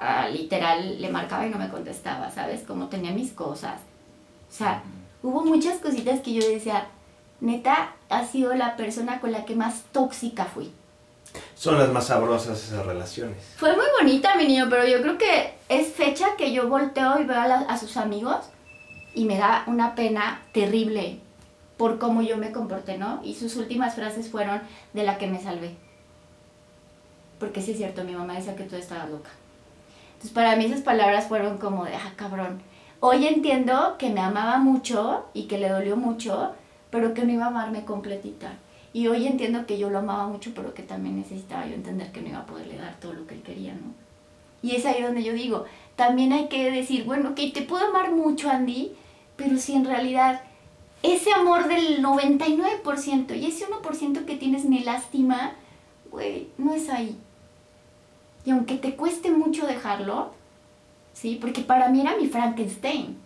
[0.00, 2.62] Ah, literal, le marcaba y no me contestaba, ¿sabes?
[2.62, 3.80] Como tenía mis cosas.
[4.50, 4.82] O sea,
[5.22, 6.86] hubo muchas cositas que yo decía,
[7.40, 10.72] neta, ha sido la persona con la que más tóxica fui.
[11.54, 13.36] Son las más sabrosas esas relaciones.
[13.58, 17.24] Fue muy bonita, mi niño, pero yo creo que es fecha que yo volteo y
[17.24, 18.46] veo a, la- a sus amigos
[19.14, 21.20] y me da una pena terrible
[21.76, 23.20] por cómo yo me comporté, ¿no?
[23.22, 24.62] Y sus últimas frases fueron
[24.94, 25.76] de la que me salvé.
[27.38, 29.30] Porque sí es cierto, mi mamá decía que tú estabas loca.
[30.20, 32.60] Entonces para mí esas palabras fueron como de, ah, cabrón.
[33.00, 36.52] Hoy entiendo que me amaba mucho y que le dolió mucho,
[36.90, 38.52] pero que no iba a amarme completita.
[38.92, 42.20] Y hoy entiendo que yo lo amaba mucho, pero que también necesitaba yo entender que
[42.20, 43.94] no iba a poderle dar todo lo que él quería, ¿no?
[44.60, 45.64] Y es ahí donde yo digo,
[45.96, 48.92] también hay que decir, bueno, que te puedo amar mucho, Andy,
[49.36, 50.42] pero si en realidad
[51.02, 55.54] ese amor del 99% y ese 1% que tienes me lastima,
[56.10, 57.16] güey, no es ahí.
[58.44, 60.32] Y aunque te cueste mucho dejarlo,
[61.12, 61.38] ¿sí?
[61.40, 63.16] Porque para mí era mi Frankenstein,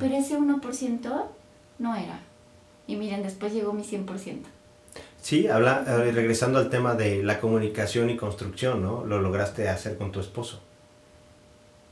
[0.00, 1.22] pero ese 1%
[1.78, 2.20] no era.
[2.86, 4.38] Y miren, después llegó mi 100%.
[5.20, 9.04] Sí, habla, regresando al tema de la comunicación y construcción, ¿no?
[9.04, 10.60] Lo lograste hacer con tu esposo.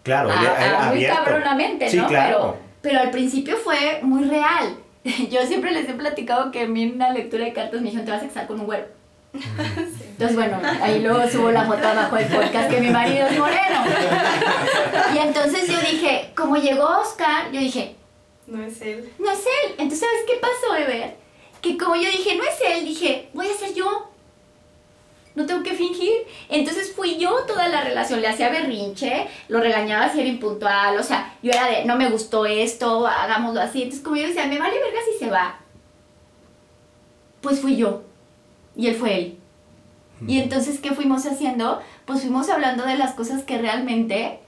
[0.03, 2.07] Claro, Ah, él ah, muy cabronamente, Sí, ¿no?
[2.07, 2.37] claro.
[2.39, 4.77] Pero, pero al principio fue muy real.
[5.31, 8.07] Yo siempre les he platicado que a mí en una lectura de cartas me dijeron,
[8.07, 8.87] te vas a casar con un güero.
[9.39, 13.84] Entonces, bueno, ahí luego subo la foto abajo del podcast que mi marido es moreno.
[15.14, 17.97] Y entonces yo dije, como llegó Oscar, yo dije,
[18.47, 19.12] No es él.
[19.18, 19.72] no es él.
[19.78, 21.16] Entonces, ¿sabes qué pasó, Ever?
[21.61, 24.11] Que como yo dije, no es él, dije, voy a ser yo.
[25.34, 26.12] No tengo que fingir.
[26.49, 28.22] Entonces fui yo toda la relación.
[28.22, 30.97] Le hacía berrinche, lo regañaba si era impuntual.
[30.99, 33.82] O sea, yo era de, no me gustó esto, hagámoslo así.
[33.82, 35.59] Entonces, como yo decía, me vale verga si se va.
[37.43, 38.03] Pues fui yo.
[38.77, 39.39] Y él fue él.
[40.27, 41.81] Y entonces, ¿qué fuimos haciendo?
[42.05, 44.41] Pues fuimos hablando de las cosas que realmente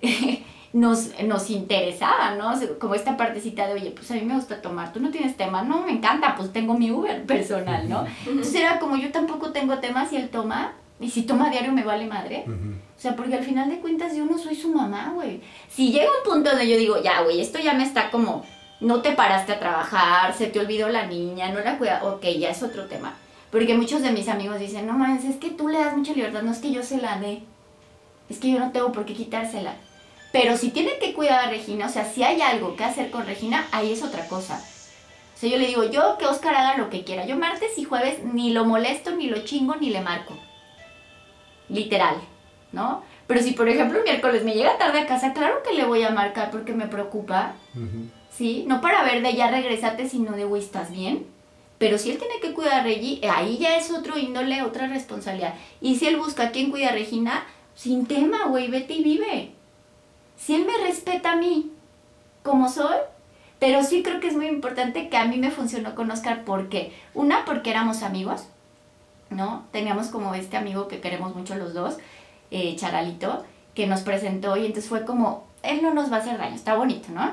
[0.72, 2.52] nos, nos interesaban, ¿no?
[2.78, 5.62] Como esta partecita de, oye, pues a mí me gusta tomar, tú no tienes tema,
[5.62, 8.06] no, me encanta, pues tengo mi Uber personal, ¿no?
[8.26, 11.84] Entonces era como yo tampoco tengo temas y él toma, y si toma diario me
[11.84, 12.44] vale madre.
[12.46, 15.42] O sea, porque al final de cuentas yo no soy su mamá, güey.
[15.68, 18.44] Si llega un punto donde yo digo, ya, güey, esto ya me está como,
[18.80, 22.48] no te paraste a trabajar, se te olvidó la niña, no la cuida, ok, ya
[22.48, 23.14] es otro tema.
[23.56, 26.42] Porque muchos de mis amigos dicen, no mames, es que tú le das mucha libertad,
[26.42, 27.42] no es que yo se la dé,
[28.28, 29.76] es que yo no tengo por qué quitársela.
[30.30, 33.24] Pero si tiene que cuidar a Regina, o sea, si hay algo que hacer con
[33.24, 34.62] Regina, ahí es otra cosa.
[35.34, 37.24] O sea, yo le digo, yo que Oscar haga lo que quiera.
[37.24, 40.34] Yo martes y jueves ni lo molesto, ni lo chingo, ni le marco.
[41.70, 42.16] Literal,
[42.72, 43.04] ¿no?
[43.26, 46.02] Pero si, por ejemplo, el miércoles me llega tarde a casa, claro que le voy
[46.02, 47.54] a marcar porque me preocupa,
[48.36, 48.66] ¿sí?
[48.68, 51.34] No para ver de ya regresate, sino de, güey, ¿estás bien?
[51.78, 54.86] Pero si él tiene que cuidar a Regi, eh, ahí ya es otro índole, otra
[54.86, 55.54] responsabilidad.
[55.80, 59.52] Y si él busca a quien cuida a Regina, sin tema, güey, vete y vive.
[60.38, 61.70] Si él me respeta a mí,
[62.42, 62.96] como soy,
[63.58, 66.92] pero sí creo que es muy importante que a mí me funcionó con Oscar porque,
[67.14, 68.44] una, porque éramos amigos,
[69.30, 69.64] ¿no?
[69.72, 71.96] Teníamos como este amigo que queremos mucho los dos,
[72.50, 76.38] eh, Charalito, que nos presentó y entonces fue como, él no nos va a hacer
[76.38, 77.32] daño, está bonito, ¿no?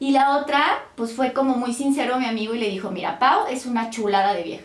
[0.00, 3.46] Y la otra, pues fue como muy sincero mi amigo y le dijo, mira, Pau
[3.48, 4.64] es una chulada de vieja,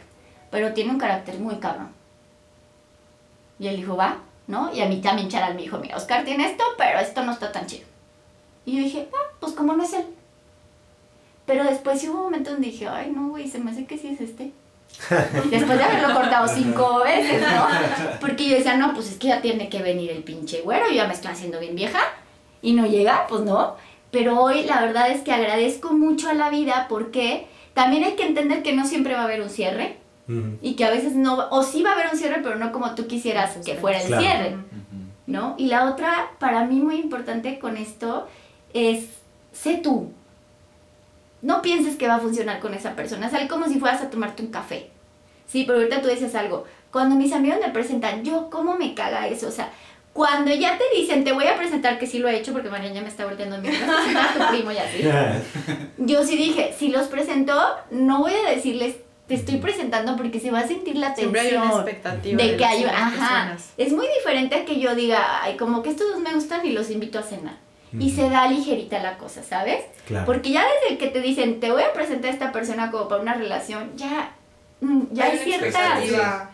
[0.51, 1.89] pero tiene un carácter muy cabrón.
[3.57, 4.17] Y él dijo, va,
[4.47, 4.73] ¿no?
[4.73, 7.51] Y a mí también Charal me dijo, mira, Oscar tiene esto, pero esto no está
[7.51, 7.87] tan chido.
[8.65, 10.05] Y yo dije, ah, pues como no es él.
[11.45, 13.97] Pero después sí hubo un momento donde dije, ay, no, güey, se me hace que
[13.97, 14.51] sí es este.
[15.49, 17.67] Después de haberlo cortado cinco veces, ¿no?
[18.21, 20.93] Porque yo decía, no, pues es que ya tiene que venir el pinche güero, yo
[20.93, 21.99] ya me estoy haciendo bien vieja
[22.61, 23.75] y no llega, pues no.
[24.13, 28.27] Pero hoy la verdad es que agradezco mucho a la vida porque también hay que
[28.27, 29.97] entender que no siempre va a haber un cierre
[30.61, 32.93] y que a veces no, o sí va a haber un cierre, pero no como
[32.95, 34.21] tú quisieras que fuera el Claro.
[34.23, 34.55] cierre,
[35.27, 35.55] ¿no?
[35.57, 38.27] Y la otra, para mí muy importante con esto,
[38.73, 39.05] es,
[39.51, 40.11] sé tú.
[41.41, 44.43] No pienses que va a funcionar con esa persona, sal como si fueras a tomarte
[44.43, 44.91] un café.
[45.47, 46.65] Sí, pero ahorita tú dices algo.
[46.91, 49.47] Cuando mis amigos me presentan, yo, ¿cómo me caga eso?
[49.47, 49.71] O sea,
[50.13, 52.93] cuando ya te dicen, te voy a presentar, que sí lo he hecho, porque María
[52.93, 55.03] ya me está volteando a mí, "Vas a presentar a tu primo y así.
[55.97, 57.53] Yo sí dije, si los presento,
[57.89, 58.95] no voy a decirles,
[59.27, 61.33] te estoy presentando porque se va a sentir la tensión.
[61.33, 63.69] Siempre hay una expectativa de de que hay, ajá, personas.
[63.77, 66.71] es muy diferente a que yo diga, ay, como que estos dos me gustan y
[66.71, 67.55] los invito a cenar.
[67.99, 69.83] Y se da ligerita la cosa, ¿sabes?
[70.07, 70.25] Claro.
[70.25, 73.21] Porque ya desde que te dicen, te voy a presentar a esta persona como para
[73.21, 74.31] una relación, ya,
[74.81, 76.52] mm, ya hay, una cierta, expectativa.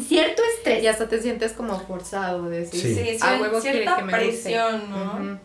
[0.00, 0.82] Cierto estrés.
[0.82, 2.94] Y hasta te sientes como forzado de decir, Sí.
[2.94, 4.26] Sí, a quiere cierta que me guste".
[4.26, 5.38] presión, ¿no?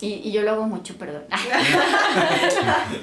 [0.00, 1.22] Y, y yo lo hago mucho, perdón.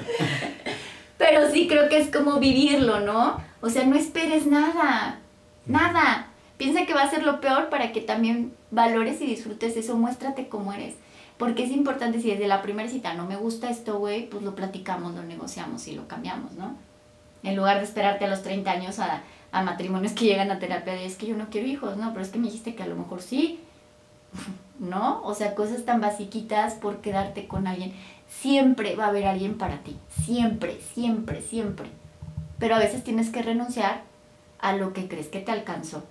[1.18, 3.40] Pero sí creo que es como vivirlo, ¿no?
[3.60, 5.18] O sea, no esperes nada,
[5.66, 6.28] nada.
[6.56, 10.48] Piensa que va a ser lo peor para que también valores y disfrutes eso, muéstrate
[10.48, 10.94] cómo eres.
[11.38, 14.54] Porque es importante si desde la primera cita no me gusta esto, güey, pues lo
[14.54, 16.76] platicamos, lo negociamos y lo cambiamos, ¿no?
[17.42, 19.22] En lugar de esperarte a los 30 años a,
[19.52, 22.24] a matrimonios que llegan a terapia de es que yo no quiero hijos, no, pero
[22.24, 23.60] es que me dijiste que a lo mejor sí.
[24.80, 25.22] ¿no?
[25.22, 27.92] O sea, cosas tan basiquitas por quedarte con alguien.
[28.28, 29.96] Siempre va a haber alguien para ti.
[30.24, 31.88] Siempre, siempre, siempre.
[32.58, 34.02] Pero a veces tienes que renunciar
[34.58, 36.02] a lo que crees que te alcanzó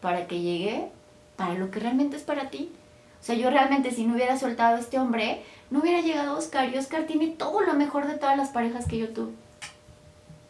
[0.00, 0.88] para que llegue
[1.36, 2.72] para lo que realmente es para ti.
[3.20, 6.72] O sea, yo realmente si no hubiera soltado a este hombre, no hubiera llegado Oscar.
[6.72, 9.32] Y Oscar tiene todo lo mejor de todas las parejas que yo tuve.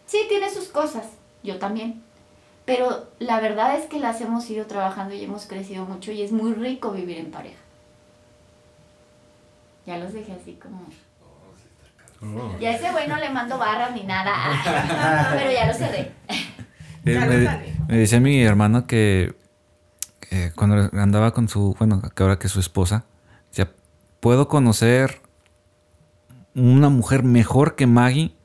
[0.07, 1.07] Sí, tiene sus cosas,
[1.47, 2.03] yo también.
[2.66, 6.32] Pero la verdad es que las hemos ido trabajando y hemos crecido mucho y es
[6.32, 7.61] muy rico vivir en pareja.
[9.86, 10.84] Ya los dejé así como...
[12.20, 12.59] Oh.
[12.59, 16.12] Ya ese güey no le mando barras ni nada, pero ya lo cerré.
[17.05, 19.36] Eh, me, me decía mi hermano que
[20.30, 23.05] eh, cuando andaba con su, bueno, que ahora que es su esposa,
[23.51, 23.70] decía,
[24.20, 25.20] puedo conocer
[26.55, 28.36] una mujer mejor que Maggie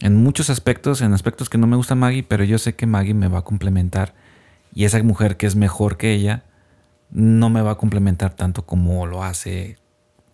[0.00, 3.14] en muchos aspectos, en aspectos que no me gusta Maggie, pero yo sé que Maggie
[3.14, 4.14] me va a complementar
[4.74, 6.44] y esa mujer que es mejor que ella
[7.10, 9.76] no me va a complementar tanto como lo hace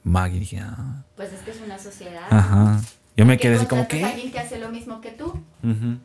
[0.04, 0.40] Maggie.
[0.40, 1.02] Dije, ah.
[1.16, 2.22] Pues es que es una sociedad.
[2.30, 2.80] Ajá.
[3.16, 5.26] Yo me Que quedé así como, a alguien que hace lo mismo que tú.
[5.62, 5.98] Ujú.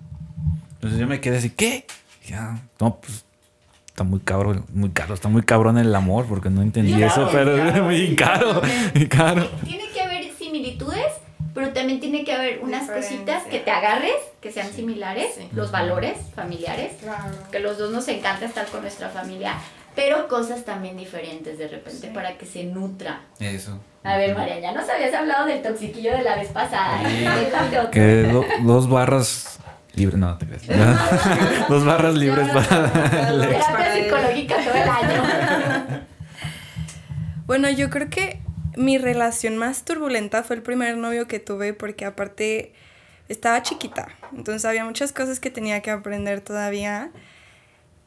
[0.75, 1.85] Entonces yo me quedé así, ¿qué?
[2.25, 3.25] Ya, no, pues
[3.87, 7.29] está muy cabrón, muy caro, está muy cabrón el amor, porque no entendí Claro, eso,
[7.31, 7.69] pero claro.
[7.69, 8.61] es muy caro,
[8.95, 9.47] muy caro.
[9.65, 11.05] Tiene que haber similitudes,
[11.53, 16.17] pero también tiene que haber unas cositas que te agarres, que sean similares, los valores
[16.35, 16.93] familiares,
[17.51, 19.55] que los dos nos encanta estar con nuestra familia,
[19.95, 23.21] pero cosas también diferentes de repente para que se nutra.
[23.39, 23.77] Eso.
[24.03, 27.01] A ver, María, ya nos habías hablado del toxiquillo de la vez pasada.
[27.07, 27.25] Sí.
[27.91, 29.59] Que do- dos barras
[29.93, 30.63] libres, no, te crees.
[31.69, 32.91] dos barras libres para.
[32.91, 36.01] Terapia psicológica todo el año.
[37.45, 38.39] Bueno, yo creo que
[38.75, 42.73] mi relación más turbulenta fue el primer novio que tuve porque aparte
[43.29, 47.11] estaba chiquita, entonces había muchas cosas que tenía que aprender todavía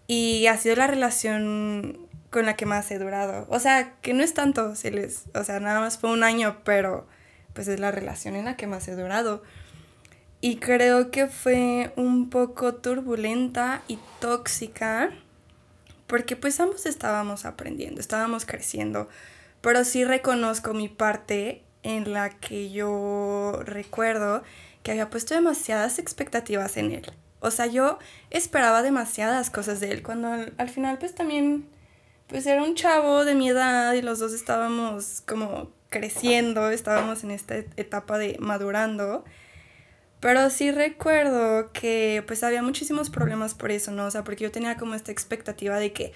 [0.06, 1.98] y ha sido la relación
[2.30, 3.46] con la que más he durado.
[3.48, 6.58] O sea, que no es tanto, si les, o sea, nada más fue un año,
[6.64, 7.06] pero
[7.52, 9.42] pues es la relación en la que más he durado.
[10.40, 15.10] Y creo que fue un poco turbulenta y tóxica
[16.06, 19.08] porque pues ambos estábamos aprendiendo, estábamos creciendo,
[19.64, 24.42] pero sí reconozco mi parte en la que yo recuerdo
[24.82, 27.12] que había puesto demasiadas expectativas en él.
[27.40, 27.98] O sea, yo
[28.28, 31.66] esperaba demasiadas cosas de él, cuando al, al final pues también
[32.26, 37.30] pues era un chavo de mi edad y los dos estábamos como creciendo, estábamos en
[37.30, 39.24] esta etapa de madurando.
[40.20, 44.06] Pero sí recuerdo que pues había muchísimos problemas por eso, ¿no?
[44.06, 46.12] O sea, porque yo tenía como esta expectativa de que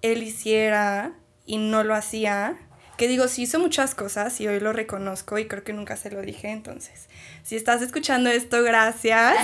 [0.00, 1.12] él hiciera
[1.46, 2.58] y no lo hacía.
[2.96, 6.10] Que digo, sí hizo muchas cosas y hoy lo reconozco y creo que nunca se
[6.10, 7.08] lo dije, entonces,
[7.42, 9.36] si estás escuchando esto, gracias.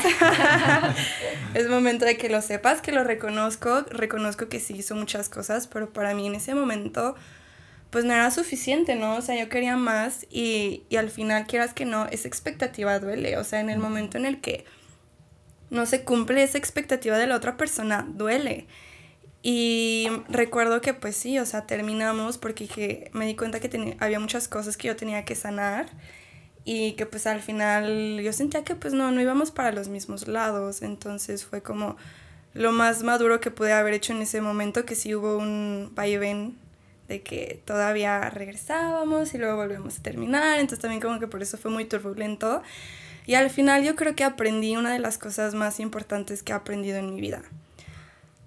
[1.55, 5.66] es momento de que lo sepas, que lo reconozco, reconozco que sí hizo muchas cosas,
[5.66, 7.14] pero para mí en ese momento
[7.92, 9.16] pues no era suficiente, ¿no?
[9.16, 13.36] O sea, yo quería más y, y al final, quieras que no, esa expectativa duele.
[13.36, 14.64] O sea, en el momento en el que
[15.68, 18.66] no se cumple esa expectativa de la otra persona, duele.
[19.43, 23.97] Y recuerdo que pues sí, o sea, terminamos porque que me di cuenta que tenía,
[23.99, 25.86] había muchas cosas que yo tenía que sanar
[26.64, 30.28] y que pues al final yo sentía que pues no, no íbamos para los mismos
[30.28, 30.82] lados.
[30.82, 31.97] Entonces fue como
[32.55, 36.57] lo más maduro que pude haber hecho en ese momento, que sí hubo un vaivén
[37.09, 41.59] de que todavía regresábamos y luego volvemos a terminar, entonces también como que por eso
[41.59, 42.62] fue muy turbulento.
[43.26, 46.55] Y al final yo creo que aprendí una de las cosas más importantes que he
[46.55, 47.43] aprendido en mi vida,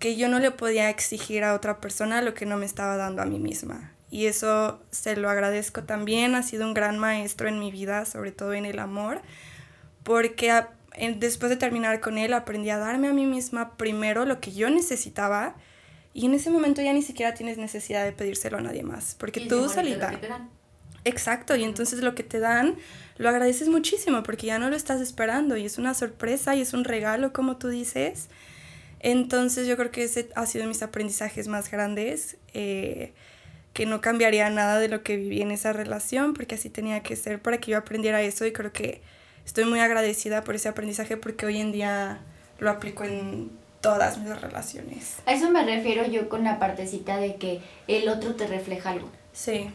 [0.05, 3.23] que yo no le podía exigir a otra persona lo que no me estaba dando
[3.23, 3.91] a mí misma.
[4.11, 8.31] Y eso se lo agradezco también, ha sido un gran maestro en mi vida, sobre
[8.31, 9.23] todo en el amor,
[10.03, 14.25] porque a- en- después de terminar con él aprendí a darme a mí misma primero
[14.25, 15.55] lo que yo necesitaba
[16.13, 19.39] y en ese momento ya ni siquiera tienes necesidad de pedírselo a nadie más, porque
[19.39, 20.11] Y tú solita...
[21.03, 22.75] Exacto, y entonces lo que te dan
[23.17, 26.73] lo agradeces muchísimo porque ya no lo estás esperando y es una sorpresa y es
[26.73, 28.27] un regalo, como tú dices.
[28.99, 33.13] Entonces yo creo que ese ha sido mis aprendizajes más grandes, eh,
[33.73, 37.15] que no cambiaría nada de lo que viví en esa relación porque así tenía que
[37.15, 39.01] ser para que yo aprendiera eso y creo que
[39.45, 42.19] estoy muy agradecida por ese aprendizaje porque hoy en día
[42.57, 45.17] lo aplico en todas mis relaciones.
[45.25, 49.09] A eso me refiero yo con la partecita de que el otro te refleja algo.
[49.33, 49.69] Sí.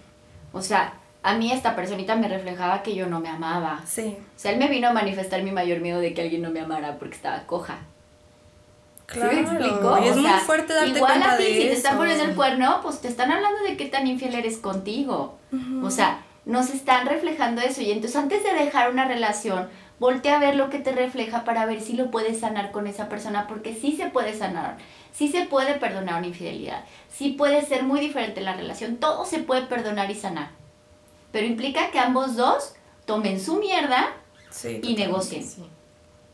[0.52, 3.82] O sea, a mí esta personita me reflejaba que yo no me amaba.
[3.86, 4.16] Sí.
[4.18, 6.60] O sea, él me vino a manifestar mi mayor miedo de que alguien no me
[6.60, 7.80] amara porque estaba coja.
[9.12, 9.98] ¿Sí Claro, me explico?
[10.02, 11.96] y es O muy sea, fuerte darte igual cuenta a ti, de si te están
[11.96, 15.38] poniendo el cuerno, pues te están hablando de qué tan infiel eres contigo.
[15.82, 17.80] O sea, nos están reflejando eso.
[17.82, 21.66] Y entonces antes de dejar una relación, voltea a ver lo que te refleja para
[21.66, 24.78] ver si lo puedes sanar con esa persona, porque sí se puede sanar,
[25.12, 29.40] sí se puede perdonar una infidelidad, sí puede ser muy diferente la relación, todo se
[29.40, 30.50] puede perdonar y sanar.
[31.32, 34.08] Pero implica que ambos dos tomen su mierda
[34.82, 35.42] y negocien.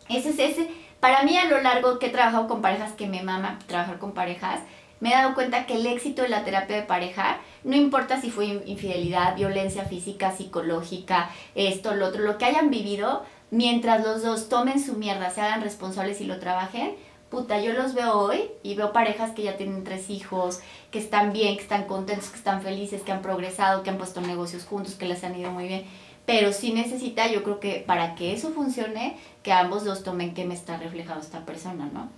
[0.08, 0.70] Ese es ese.
[1.00, 4.12] Para mí, a lo largo que he trabajado con parejas, que me mama trabajar con
[4.12, 4.60] parejas,
[4.98, 8.30] me he dado cuenta que el éxito de la terapia de pareja, no importa si
[8.30, 14.22] fue in- infidelidad, violencia física, psicológica, esto, lo otro, lo que hayan vivido, mientras los
[14.22, 16.94] dos tomen su mierda, se hagan responsables y lo trabajen,
[17.30, 21.32] puta, yo los veo hoy y veo parejas que ya tienen tres hijos, que están
[21.32, 24.94] bien, que están contentos, que están felices, que han progresado, que han puesto negocios juntos,
[24.94, 25.84] que les han ido muy bien.
[26.26, 30.44] Pero sí necesita, yo creo que para que eso funcione, que ambos dos tomen qué
[30.44, 32.10] me está reflejando esta persona, ¿no?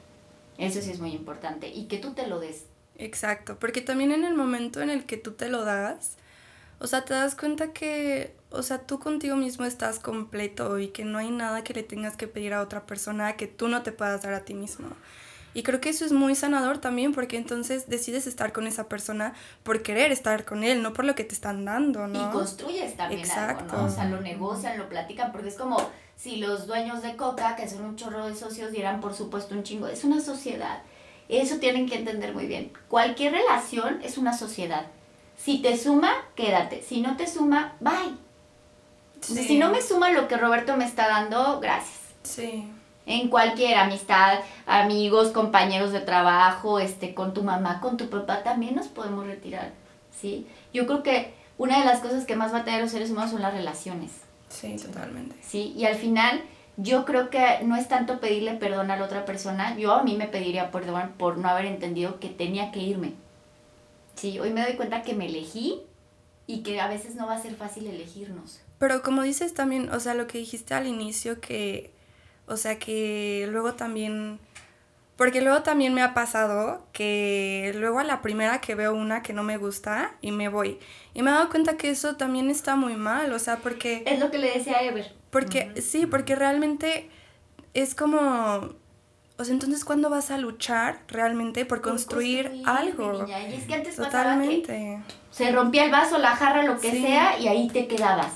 [0.57, 1.69] Eso sí es muy importante.
[1.69, 2.65] Y que tú te lo des.
[2.97, 6.17] Exacto, porque también en el momento en el que tú te lo das,
[6.81, 11.05] o sea, te das cuenta que, o sea, tú contigo mismo estás completo y que
[11.05, 13.93] no hay nada que le tengas que pedir a otra persona que tú no te
[13.93, 14.89] puedas dar a ti mismo.
[15.55, 19.33] Y creo que eso es muy sanador también porque entonces decides estar con esa persona
[19.63, 22.29] por querer estar con él, no por lo que te están dando, ¿no?
[22.29, 23.65] Y construyes también Exacto.
[23.65, 23.85] algo, ¿no?
[23.85, 25.79] O sea, lo negocian, lo platican, porque es como
[26.17, 29.63] si los dueños de Coca, que son un chorro de socios, dieran por supuesto un
[29.63, 29.89] chingo.
[29.89, 30.83] Es una sociedad.
[31.29, 32.73] Eso tienen que entender muy bien.
[32.89, 34.87] Cualquier relación es una sociedad.
[35.37, 36.83] Si te suma, quédate.
[36.83, 38.17] Si no te suma, bye.
[39.21, 41.99] Si no me suma lo que Roberto me está dando, gracias.
[42.23, 42.69] Sí.
[43.09, 48.75] En cualquier amistad, amigos, compañeros de trabajo, este, con tu mamá, con tu papá, también
[48.77, 49.73] nos podemos retirar.
[50.21, 50.47] ¿sí?
[50.75, 53.31] Yo creo que una de las cosas que más va a tener los seres humanos
[53.31, 54.13] son las relaciones.
[54.51, 55.35] Sí, totalmente.
[55.41, 56.43] Sí, y al final
[56.77, 60.15] yo creo que no es tanto pedirle perdón a la otra persona, yo a mí
[60.15, 63.15] me pediría perdón por no haber entendido que tenía que irme.
[64.17, 65.81] Sí, hoy me doy cuenta que me elegí
[66.47, 68.61] y que a veces no va a ser fácil elegirnos.
[68.79, 71.91] Pero como dices también, o sea, lo que dijiste al inicio, que,
[72.49, 74.39] o sea, que luego también,
[75.17, 79.33] porque luego también me ha pasado que luego a la primera que veo una que
[79.33, 80.79] no me gusta y me voy.
[81.15, 84.03] Y me he dado cuenta que eso también está muy mal, o sea, porque...
[84.07, 85.15] Es lo que le decía a Ever.
[85.31, 87.11] Porque, sí, porque realmente
[87.75, 88.77] es como
[89.41, 93.25] o sea, entonces, ¿cuándo vas a luchar realmente por, construir, algo?
[93.29, 95.01] Y es que antes Totalmente.
[95.31, 98.33] se rompía el vaso, la jarra, lo que sea, y ahí te quedabas.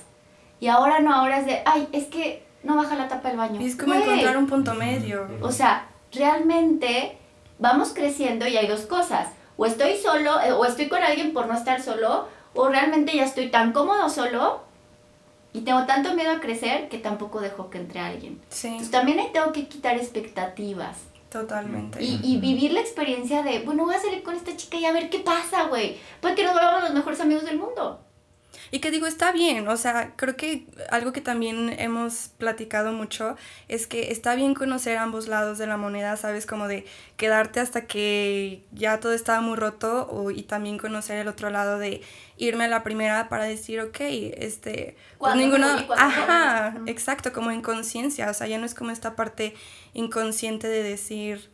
[0.61, 3.61] Y ahora no, ahora es de, ay, es que no baja la tapa del baño.
[3.61, 5.29] Y es como encontrar un punto medio.
[5.41, 7.19] O sea, realmente
[7.59, 9.29] vamos creciendo y hay dos cosas.
[9.57, 13.25] O estoy solo, eh, o estoy con alguien por no estar solo, o realmente ya
[13.25, 14.63] estoy tan cómodo solo
[15.53, 18.41] y tengo tanto miedo a crecer que tampoco dejo que entre alguien.
[18.49, 18.69] Sí.
[18.69, 20.99] Entonces también ahí tengo que quitar expectativas.
[21.31, 22.03] Totalmente.
[22.03, 24.93] Y, y, vivir la experiencia de, bueno, voy a salir con esta chica y a
[24.93, 25.97] ver qué pasa, güey.
[26.21, 28.01] Para que nos volvamos los mejores amigos del mundo.
[28.71, 33.37] Y que digo, está bien, o sea, creo que algo que también hemos platicado mucho
[33.69, 36.47] es que está bien conocer ambos lados de la moneda, ¿sabes?
[36.47, 36.85] Como de
[37.17, 41.79] quedarte hasta que ya todo estaba muy roto o, y también conocer el otro lado
[41.79, 42.03] de
[42.37, 48.31] irme a la primera para decir, ok, este, pues ninguno, ajá, exacto, como en conciencia,
[48.31, 49.55] o sea, ya no es como esta parte
[49.95, 51.52] inconsciente de decir,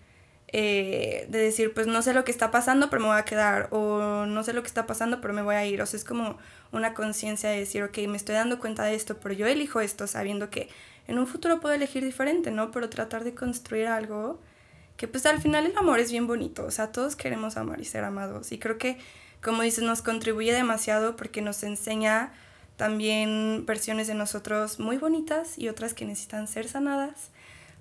[0.50, 3.68] eh, de decir, pues no sé lo que está pasando, pero me voy a quedar,
[3.70, 6.04] o no sé lo que está pasando, pero me voy a ir, o sea, es
[6.04, 6.38] como
[6.72, 10.06] una conciencia de decir, ok, me estoy dando cuenta de esto, pero yo elijo esto
[10.06, 10.70] sabiendo que
[11.06, 12.70] en un futuro puedo elegir diferente, ¿no?
[12.70, 14.40] Pero tratar de construir algo
[14.96, 17.84] que pues al final el amor es bien bonito, o sea, todos queremos amar y
[17.84, 18.50] ser amados.
[18.50, 18.98] Y creo que,
[19.42, 22.32] como dices, nos contribuye demasiado porque nos enseña
[22.76, 27.30] también versiones de nosotros muy bonitas y otras que necesitan ser sanadas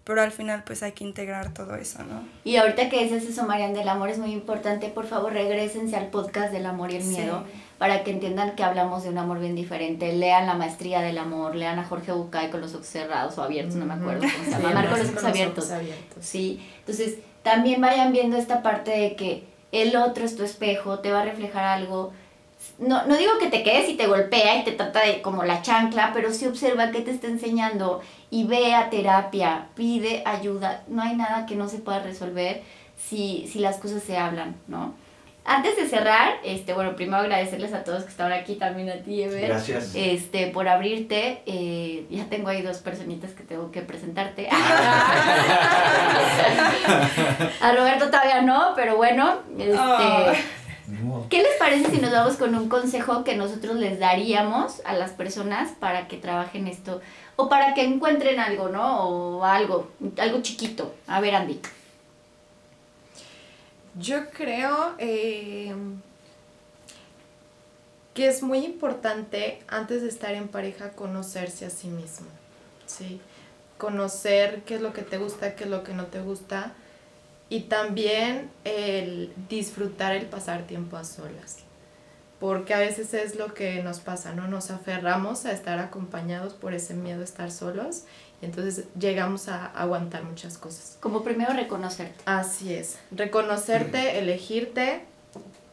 [0.08, 2.26] pero al final pues hay que integrar todo eso, ¿no?
[2.45, 6.08] Y ahorita que dices eso, Marian, del amor es muy importante, por favor regresense al
[6.08, 7.43] podcast del amor y el miedo
[7.78, 10.14] para que entiendan que hablamos de un amor bien diferente.
[10.14, 13.76] Lean la maestría del amor, lean a Jorge Bucay con los ojos cerrados o abiertos,
[13.76, 15.72] no me acuerdo cómo se llama, Amar con los ojos abiertos.
[15.72, 16.24] abiertos.
[16.24, 19.43] Sí, entonces también vayan viendo esta parte de que
[19.74, 22.14] el otro es tu espejo, te va a reflejar algo.
[22.80, 25.62] No, no digo que te quedes y te golpea y te trata de como la
[25.64, 30.84] chancla, pero sí observa qué te está enseñando y ve a terapia, pide ayuda.
[30.88, 32.62] No hay nada que no se pueda resolver
[32.96, 34.94] si, si las cosas se hablan, ¿no?
[35.50, 39.24] Antes de cerrar, este, bueno, primero agradecerles a todos que estaban aquí, también a ti,
[39.24, 39.48] Ever.
[39.48, 39.94] Gracias.
[39.96, 41.42] Este, por abrirte.
[41.46, 44.50] Eh, ya tengo ahí dos personitas que tengo que presentarte.
[47.62, 50.44] a Roberto todavía no, pero bueno, este...
[51.30, 55.12] ¿Qué les parece si nos vamos con un consejo que nosotros les daríamos a las
[55.12, 57.02] personas para que trabajen esto?
[57.36, 59.10] O para que encuentren algo, ¿no?
[59.10, 60.96] O algo, algo chiquito.
[61.06, 61.60] A ver, Andy.
[64.00, 65.76] Yo creo eh,
[68.14, 72.28] que es muy importante antes de estar en pareja conocerse a sí mismo,
[72.86, 73.20] ¿sí?
[73.78, 76.74] Conocer qué es lo que te gusta, qué es lo que no te gusta
[77.50, 81.58] y también el disfrutar el pasar tiempo a solas.
[82.39, 84.48] Porque a veces es lo que nos pasa, ¿no?
[84.48, 88.04] Nos aferramos a estar acompañados por ese miedo a estar solos
[88.41, 90.98] entonces llegamos a aguantar muchas cosas.
[91.00, 92.22] Como primero reconocerte.
[92.26, 93.00] Así es.
[93.12, 95.02] Reconocerte, elegirte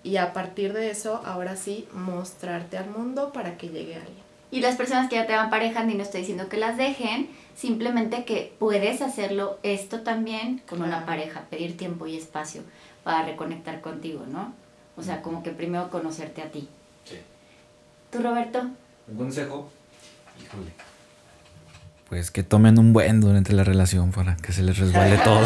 [0.03, 4.24] y a partir de eso, ahora sí, mostrarte al mundo para que llegue alguien.
[4.55, 7.29] Y las personas que ya te van parejando y no estoy diciendo que las dejen,
[7.57, 12.63] simplemente que puedes hacerlo esto también con una pareja, pedir tiempo y espacio
[13.03, 14.55] para reconectar contigo, ¿no?
[14.97, 16.69] O sea, como que primero conocerte a ti.
[17.05, 17.17] Sí.
[18.13, 18.61] ¿Tú, Roberto?
[19.09, 19.73] ¿Un consejo?
[20.41, 20.71] Híjole.
[22.09, 25.45] Pues que tomen un buen durante la relación para que se les resbale todo.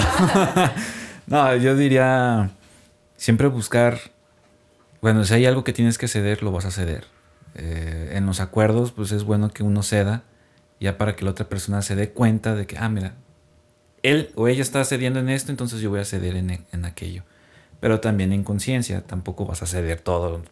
[1.27, 2.51] no, yo diría
[3.17, 3.99] siempre buscar,
[5.01, 7.07] bueno, si hay algo que tienes que ceder, lo vas a ceder.
[7.59, 10.23] Eh, en los acuerdos, pues es bueno que uno ceda,
[10.81, 13.15] ya para que la otra persona se dé cuenta de que, ah, mira,
[14.05, 17.25] él o ella está cediendo en esto, entonces yo voy a ceder en, en aquello.
[17.81, 20.43] Pero también en conciencia, tampoco vas a ceder todo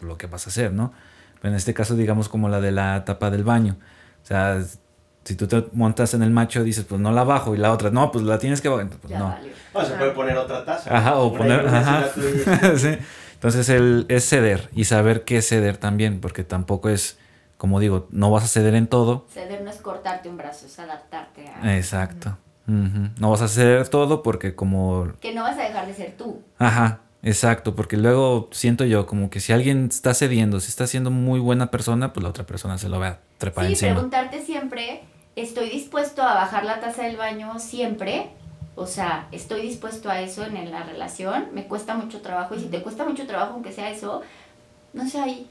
[0.00, 0.92] lo que vas a hacer, ¿no?
[1.40, 3.76] Pero en este caso, digamos, como la de la tapa del baño.
[4.22, 4.62] O sea,
[5.24, 7.90] si tú te montas en el macho, dices, pues no la bajo, y la otra,
[7.90, 8.88] no, pues la tienes que bajar.
[8.88, 9.34] Pues, no.
[9.72, 10.94] O se puede poner otra taza.
[10.94, 11.66] Ajá, o poner.
[11.66, 12.06] Ajá.
[12.76, 12.98] sí.
[13.38, 17.18] Entonces, el, es ceder y saber qué ceder también, porque tampoco es,
[17.56, 19.26] como digo, no vas a ceder en todo.
[19.32, 21.76] Ceder no es cortarte un brazo, es adaptarte a.
[21.76, 22.36] Exacto.
[22.66, 23.10] Ujú.
[23.20, 25.12] No vas a ceder todo porque, como.
[25.20, 26.42] Que no vas a dejar de ser tú.
[26.58, 31.10] Ajá, exacto, porque luego siento yo como que si alguien está cediendo, si está siendo
[31.12, 33.92] muy buena persona, pues la otra persona se lo va a trepar Sí, encima.
[33.94, 35.04] preguntarte siempre,
[35.36, 38.32] ¿estoy dispuesto a bajar la taza del baño siempre?
[38.78, 41.48] O sea, ¿estoy dispuesto a eso en la relación?
[41.52, 44.22] Me cuesta mucho trabajo y si te cuesta mucho trabajo, aunque sea eso,
[44.92, 45.48] no sea ahí.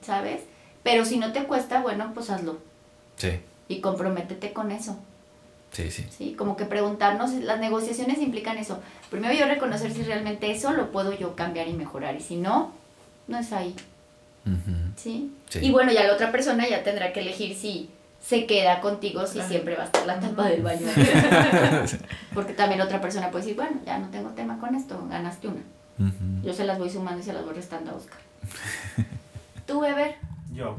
[0.00, 0.40] ¿sabes?
[0.82, 2.58] Pero si no te cuesta, bueno, pues hazlo
[3.16, 3.38] Sí,
[3.68, 4.96] y comprométete con eso.
[5.70, 6.06] sí, sí.
[6.10, 6.34] ¿sí?
[6.36, 8.80] Como que preguntarnos, las negociaciones implican eso.
[9.10, 12.72] Primero yo reconocer si realmente eso lo puedo yo cambiar y mejorar y si no,
[13.28, 13.76] no es ahí.
[14.96, 15.30] ¿sí?
[15.48, 15.60] Sí.
[15.62, 17.90] Y bueno, ya la otra persona ya tendrá que elegir si
[18.22, 20.86] se queda contigo, si siempre va a estar la tapa del baño.
[22.34, 25.62] Porque también otra persona puede decir, bueno, ya no tengo tema con esto, ganaste una.
[26.42, 28.18] Yo se las voy sumando y se las voy restando a Oscar.
[29.66, 30.16] ¿Tú, Weber?
[30.52, 30.78] Yo.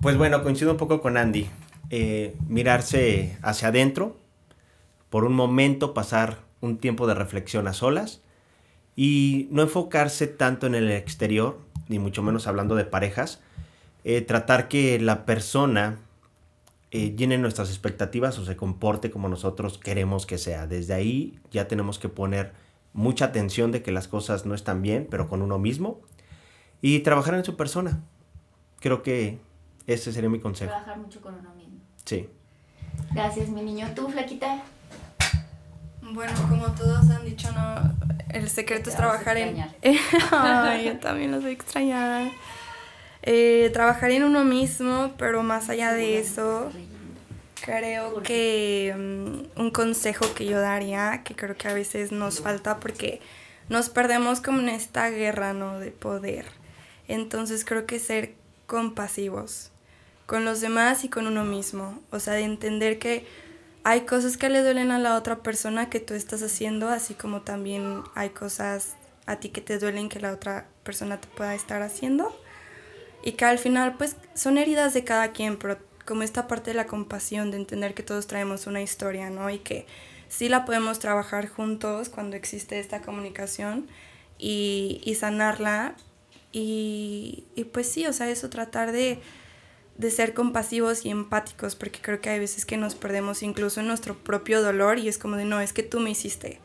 [0.00, 1.48] Pues bueno, coincido un poco con Andy.
[1.90, 4.16] Eh, mirarse hacia adentro,
[5.10, 8.22] por un momento pasar un tiempo de reflexión a solas
[8.96, 13.40] y no enfocarse tanto en el exterior, ni mucho menos hablando de parejas.
[14.04, 15.98] Eh, tratar que la persona
[16.94, 20.66] eh, llene nuestras expectativas o se comporte como nosotros queremos que sea.
[20.66, 22.52] Desde ahí ya tenemos que poner
[22.92, 26.02] mucha atención de que las cosas no están bien, pero con uno mismo.
[26.82, 28.02] Y trabajar en su persona.
[28.78, 29.38] Creo que
[29.86, 30.70] ese sería mi consejo.
[30.70, 31.80] Trabajar mucho con uno mismo.
[32.04, 32.28] Sí.
[33.12, 33.88] Gracias, mi niño.
[33.94, 34.62] ¿Tú, Flaquita?
[36.02, 37.94] Bueno, como todos han dicho, no,
[38.28, 39.64] el secreto es Te a trabajar en...
[40.30, 42.32] Ay, yo también los voy a extrañar.
[43.22, 46.72] Eh, trabajar en uno mismo, pero más allá de eso,
[47.64, 52.80] creo que mm, un consejo que yo daría, que creo que a veces nos falta
[52.80, 53.20] porque
[53.68, 55.78] nos perdemos como en esta guerra, ¿no?
[55.78, 56.46] De poder.
[57.08, 58.34] Entonces creo que ser
[58.66, 59.70] compasivos
[60.26, 62.00] con los demás y con uno mismo.
[62.10, 63.26] O sea, de entender que
[63.84, 67.42] hay cosas que le duelen a la otra persona que tú estás haciendo, así como
[67.42, 68.94] también hay cosas
[69.26, 72.34] a ti que te duelen que la otra persona te pueda estar haciendo.
[73.22, 76.74] Y que al final, pues, son heridas de cada quien, pero como esta parte de
[76.74, 79.48] la compasión, de entender que todos traemos una historia, ¿no?
[79.50, 79.86] Y que
[80.28, 83.86] sí la podemos trabajar juntos cuando existe esta comunicación
[84.38, 85.94] y, y sanarla.
[86.52, 89.20] Y, y pues sí, o sea, eso tratar de,
[89.96, 93.86] de ser compasivos y empáticos, porque creo que hay veces que nos perdemos incluso en
[93.86, 96.60] nuestro propio dolor y es como de, no, es que tú me hiciste,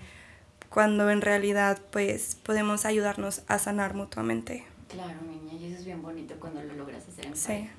[0.70, 4.66] cuando en realidad pues podemos ayudarnos a sanar mutuamente.
[4.88, 7.48] Claro, niña, y eso es bien bonito cuando lo logras hacer en Sí.
[7.48, 7.74] pareja.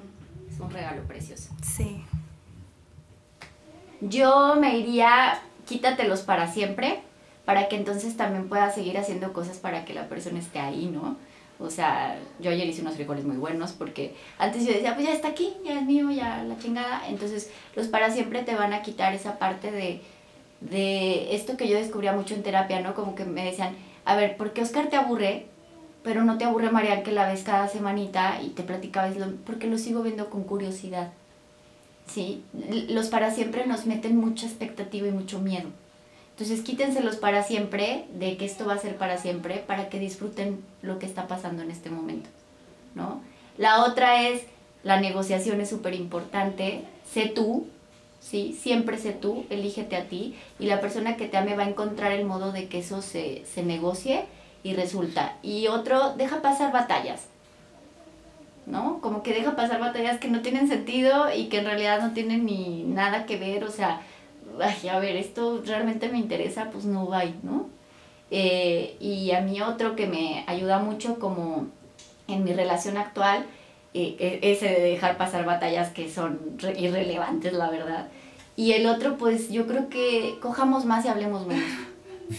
[0.53, 1.51] Es un regalo precioso.
[1.63, 2.03] Sí.
[4.01, 7.01] Yo me iría, quítatelos para siempre,
[7.45, 11.17] para que entonces también puedas seguir haciendo cosas para que la persona esté ahí, ¿no?
[11.61, 15.13] O sea, yo ayer hice unos frijoles muy buenos porque antes yo decía, pues ya
[15.13, 17.09] está aquí, ya es mío, ya la chingada.
[17.09, 20.01] Entonces, los para siempre te van a quitar esa parte de,
[20.61, 22.95] de esto que yo descubría mucho en terapia, ¿no?
[22.95, 23.75] Como que me decían,
[24.05, 25.47] a ver, ¿por qué Oscar te aburre?
[26.03, 29.67] Pero no te aburre Marian que la ves cada semanita y te platicabas, lo, porque
[29.67, 31.11] lo sigo viendo con curiosidad.
[32.09, 32.43] ¿sí?
[32.89, 35.69] Los para siempre nos meten mucha expectativa y mucho miedo.
[36.31, 40.63] Entonces quítenselos para siempre, de que esto va a ser para siempre, para que disfruten
[40.83, 42.29] lo que está pasando en este momento,
[42.95, 43.21] ¿no?
[43.57, 44.43] La otra es,
[44.85, 47.67] la negociación es súper importante, sé tú,
[48.21, 48.57] ¿sí?
[48.61, 52.13] Siempre sé tú, elígete a ti, y la persona que te ame va a encontrar
[52.13, 54.27] el modo de que eso se, se negocie
[54.69, 55.35] y resulta.
[55.43, 57.27] Y otro, deja pasar batallas,
[58.67, 59.01] ¿no?
[59.01, 62.45] Como que deja pasar batallas que no tienen sentido y que en realidad no tienen
[62.45, 64.01] ni nada que ver, o sea,
[64.61, 67.67] ay, a ver, esto realmente me interesa, pues no va, ¿no?
[68.31, 71.67] Eh, y a mí otro que me ayuda mucho como
[72.27, 73.47] en mi relación actual
[73.95, 78.09] eh, e- ese de dejar pasar batallas que son re- irrelevantes, la verdad.
[78.55, 81.65] Y el otro, pues yo creo que cojamos más y hablemos menos.
[82.29, 82.37] Sí,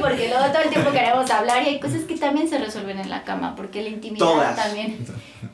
[0.00, 3.10] porque luego todo el tiempo queremos hablar y hay cosas que también se resuelven en
[3.10, 4.56] la cama, porque la intimidad Todas.
[4.56, 4.98] también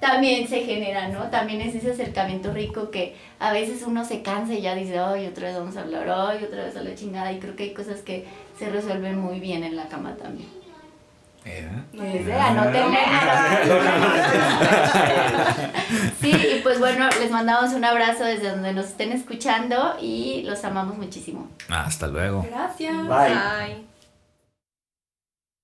[0.00, 1.24] también se genera, ¿no?
[1.30, 5.26] También es ese acercamiento rico que a veces uno se cansa y ya dice, ay,
[5.26, 7.74] otra vez vamos a hablar, ay, otra vez a la chingada, y creo que hay
[7.74, 8.26] cosas que
[8.58, 10.48] se resuelven muy bien en la cama también.
[10.48, 11.36] Es, eh, anótenle, anótenle.
[16.20, 20.64] Sí, y pues bueno, les mandamos un abrazo desde donde nos estén escuchando y los
[20.64, 21.48] amamos muchísimo.
[21.68, 22.44] Hasta luego.
[22.48, 22.96] Gracias.
[23.06, 23.34] Bye.
[23.34, 23.97] Bye.